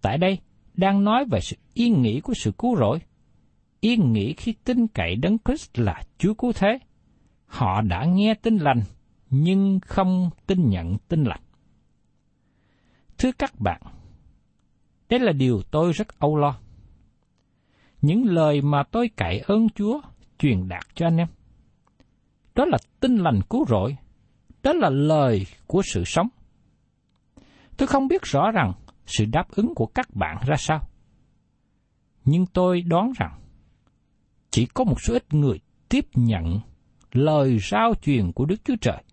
Tại 0.01 0.17
đây, 0.17 0.39
đang 0.73 1.03
nói 1.03 1.25
về 1.31 1.39
sự 1.41 1.55
yên 1.73 2.01
nghỉ 2.01 2.19
của 2.19 2.33
sự 2.33 2.51
cứu 2.51 2.75
rỗi. 2.75 2.99
Yên 3.79 4.13
nghỉ 4.13 4.33
khi 4.33 4.53
tin 4.63 4.87
cậy 4.87 5.15
đấng 5.15 5.37
Christ 5.45 5.79
là 5.79 6.01
Chúa 6.17 6.33
cứu 6.33 6.51
thế. 6.53 6.79
Họ 7.45 7.81
đã 7.81 8.05
nghe 8.05 8.33
tin 8.33 8.57
lành, 8.57 8.81
nhưng 9.29 9.79
không 9.79 10.29
tin 10.47 10.69
nhận 10.69 10.97
tin 11.07 11.23
lành. 11.23 11.41
Thưa 13.17 13.31
các 13.31 13.59
bạn, 13.59 13.81
đây 15.09 15.19
là 15.19 15.31
điều 15.31 15.61
tôi 15.71 15.91
rất 15.91 16.19
âu 16.19 16.35
lo. 16.35 16.59
Những 18.01 18.25
lời 18.25 18.61
mà 18.61 18.83
tôi 18.83 19.09
cậy 19.15 19.39
ơn 19.39 19.69
Chúa 19.69 20.01
truyền 20.39 20.67
đạt 20.67 20.83
cho 20.95 21.07
anh 21.07 21.17
em. 21.17 21.27
Đó 22.55 22.65
là 22.65 22.77
tinh 22.99 23.17
lành 23.17 23.39
cứu 23.49 23.65
rỗi, 23.67 23.95
đó 24.63 24.73
là 24.73 24.89
lời 24.89 25.45
của 25.67 25.81
sự 25.93 26.03
sống. 26.05 26.27
Tôi 27.77 27.87
không 27.87 28.07
biết 28.07 28.21
rõ 28.23 28.51
rằng 28.51 28.73
sự 29.05 29.25
đáp 29.25 29.51
ứng 29.51 29.75
của 29.75 29.85
các 29.85 30.15
bạn 30.15 30.37
ra 30.45 30.55
sao. 30.57 30.87
Nhưng 32.25 32.45
tôi 32.45 32.81
đoán 32.81 33.11
rằng 33.17 33.39
chỉ 34.51 34.65
có 34.65 34.83
một 34.83 35.01
số 35.01 35.13
ít 35.13 35.33
người 35.33 35.59
tiếp 35.89 36.05
nhận 36.13 36.59
lời 37.11 37.59
giao 37.71 37.93
truyền 38.01 38.31
của 38.31 38.45
Đức 38.45 38.55
Chúa 38.65 38.75
Trời, 38.81 39.03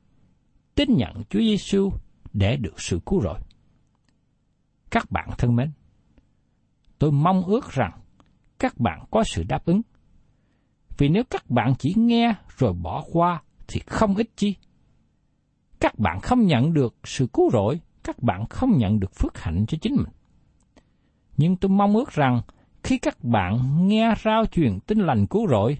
tin 0.74 0.96
nhận 0.96 1.22
Chúa 1.30 1.40
Giêsu 1.40 1.90
để 2.32 2.56
được 2.56 2.80
sự 2.80 3.00
cứu 3.06 3.20
rỗi. 3.22 3.38
Các 4.90 5.10
bạn 5.10 5.28
thân 5.38 5.56
mến, 5.56 5.70
tôi 6.98 7.12
mong 7.12 7.44
ước 7.44 7.70
rằng 7.70 8.00
các 8.58 8.78
bạn 8.78 9.04
có 9.10 9.24
sự 9.24 9.42
đáp 9.48 9.64
ứng. 9.64 9.82
Vì 11.00 11.08
nếu 11.08 11.24
các 11.30 11.50
bạn 11.50 11.74
chỉ 11.78 11.94
nghe 11.96 12.34
rồi 12.58 12.72
bỏ 12.72 13.04
qua 13.12 13.42
thì 13.68 13.80
không 13.86 14.16
ích 14.16 14.30
chi. 14.36 14.54
Các 15.80 15.98
bạn 15.98 16.20
không 16.20 16.46
nhận 16.46 16.72
được 16.72 16.94
sự 17.04 17.26
cứu 17.32 17.50
rỗi 17.50 17.80
các 18.04 18.22
bạn 18.22 18.46
không 18.46 18.78
nhận 18.78 19.00
được 19.00 19.14
phước 19.14 19.38
hạnh 19.38 19.64
cho 19.68 19.78
chính 19.80 19.96
mình. 19.96 20.12
Nhưng 21.36 21.56
tôi 21.56 21.68
mong 21.68 21.96
ước 21.96 22.10
rằng 22.12 22.40
khi 22.82 22.98
các 22.98 23.24
bạn 23.24 23.58
nghe 23.88 24.14
rao 24.24 24.46
truyền 24.46 24.80
tin 24.80 24.98
lành 24.98 25.26
cứu 25.26 25.48
rỗi, 25.48 25.78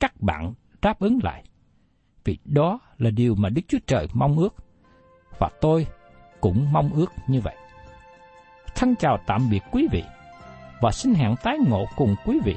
các 0.00 0.20
bạn 0.20 0.54
đáp 0.82 1.00
ứng 1.00 1.18
lại. 1.22 1.44
Vì 2.24 2.38
đó 2.44 2.80
là 2.98 3.10
điều 3.10 3.34
mà 3.34 3.48
Đức 3.48 3.62
Chúa 3.68 3.78
Trời 3.86 4.06
mong 4.14 4.38
ước, 4.38 4.54
và 5.38 5.50
tôi 5.60 5.86
cũng 6.40 6.72
mong 6.72 6.90
ước 6.92 7.12
như 7.28 7.40
vậy. 7.40 7.56
Thân 8.74 8.94
chào 8.96 9.18
tạm 9.26 9.50
biệt 9.50 9.62
quý 9.72 9.88
vị, 9.92 10.02
và 10.80 10.90
xin 10.90 11.14
hẹn 11.14 11.34
tái 11.42 11.58
ngộ 11.68 11.84
cùng 11.96 12.14
quý 12.24 12.40
vị 12.44 12.56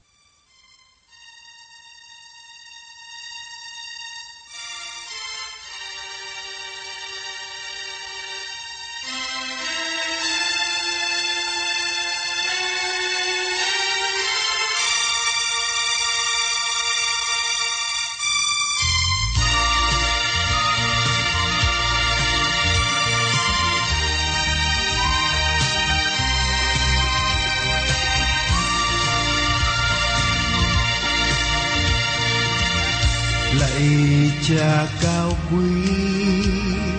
Cao 35.01 35.31
quý 35.51 35.91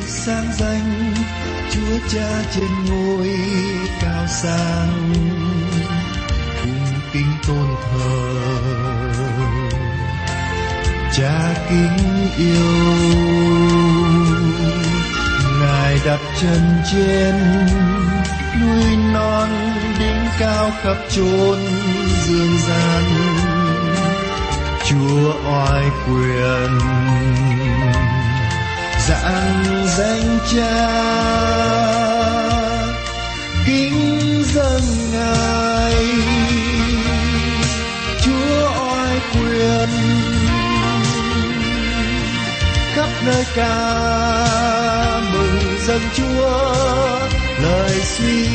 sáng 0.06 0.52
danh, 0.58 1.14
chúa 1.70 2.08
cha 2.12 2.42
trên 2.54 2.84
ngôi 2.88 3.28
cao 4.00 4.26
sang. 4.26 5.12
Cung 6.62 7.00
kính 7.12 7.32
tôn 7.48 7.66
thờ. 7.82 8.34
Cha 11.12 11.54
kính 11.68 12.28
yêu. 12.38 12.92
Ngài 15.60 15.98
đặt 16.06 16.20
chân 16.40 16.82
trên 16.92 17.34
núi 18.60 18.96
non 19.12 19.48
đỉnh 19.98 20.26
cao 20.38 20.70
khắp 20.82 20.96
chốn 21.10 21.58
dương 22.26 22.58
gian 22.68 23.41
chúa 24.92 25.32
oai 25.52 25.84
quyền. 26.06 26.78
Dạng 29.08 29.86
danh 29.96 30.38
cha, 30.52 30.76
kính 33.66 34.42
dâng 34.54 35.10
ngài. 35.12 36.06
Chúa 38.22 38.70
oai 38.90 39.20
quyền. 39.34 39.88
Khắp 42.94 43.08
nơi 43.26 43.44
ca 43.54 43.78
mừng 45.32 45.78
dân 45.86 46.00
chúa, 46.14 46.60
lời 47.62 48.00
suy 48.02 48.48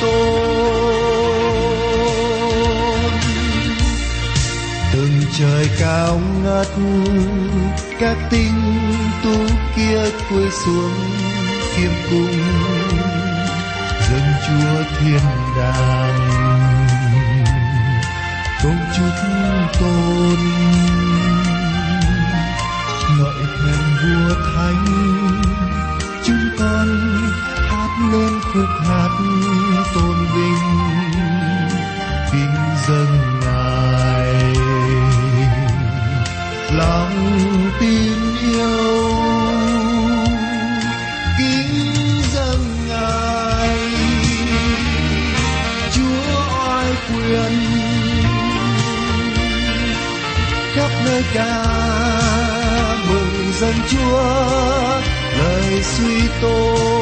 tôn 0.00 0.70
trời 5.40 5.70
cao 5.78 6.20
ngất, 6.42 6.68
các 8.00 8.16
tinh 8.30 8.78
tú 9.24 9.36
kia 9.76 10.10
cúi 10.30 10.50
xuống 10.50 10.94
khiêm 11.74 11.90
cung. 12.10 12.38
Dâng 14.10 14.32
chúa 14.46 14.82
thiên 14.98 15.20
đàng 15.56 16.86
tôn 18.62 18.76
chúc 18.96 19.14
tôn. 19.80 20.38
Ngợi 23.18 23.44
khen 23.44 23.96
vua 24.02 24.34
thánh, 24.54 24.84
chúng 26.24 26.48
con 26.58 26.88
hát 27.68 28.10
lên 28.12 28.40
khúc 28.52 28.88
hát 28.88 29.10
tôn 29.94 30.16
vinh. 30.34 30.99
Ca 51.34 51.64
mừng 53.08 53.52
dân 53.60 53.74
chúa 53.90 54.22
lời 55.38 55.82
suy 55.82 56.28
tôn 56.42 56.99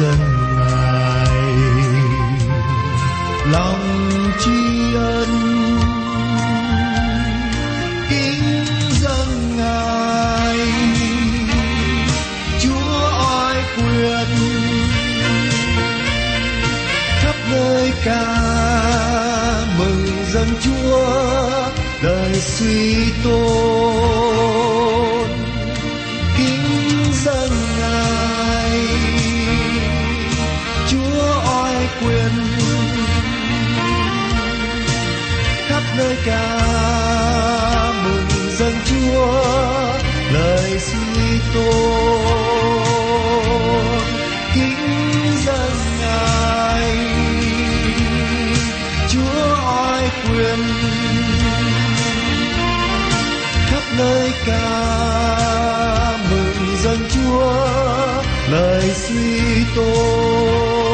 dân 0.00 0.18
ngài 0.56 1.28
lòng 3.52 4.10
tri 4.44 4.94
ân 4.94 5.28
kính 8.10 8.64
dân 9.00 9.56
ngài. 9.56 10.58
Chúa 12.60 13.10
oai 13.28 13.62
quyền 13.76 14.28
khắp 17.20 17.36
nơi 17.50 17.92
ca 18.04 18.24
mừng 19.78 20.06
dân 20.32 20.48
chúa 20.60 21.70
đời 22.02 22.34
suy 22.34 23.12
tôn 23.24 23.93
nơi 53.98 54.30
ca 54.46 54.70
mừng 56.30 56.76
dân 56.84 56.98
chúa 57.10 57.52
lời 58.50 58.90
suy 58.94 59.64
tôn. 59.76 60.93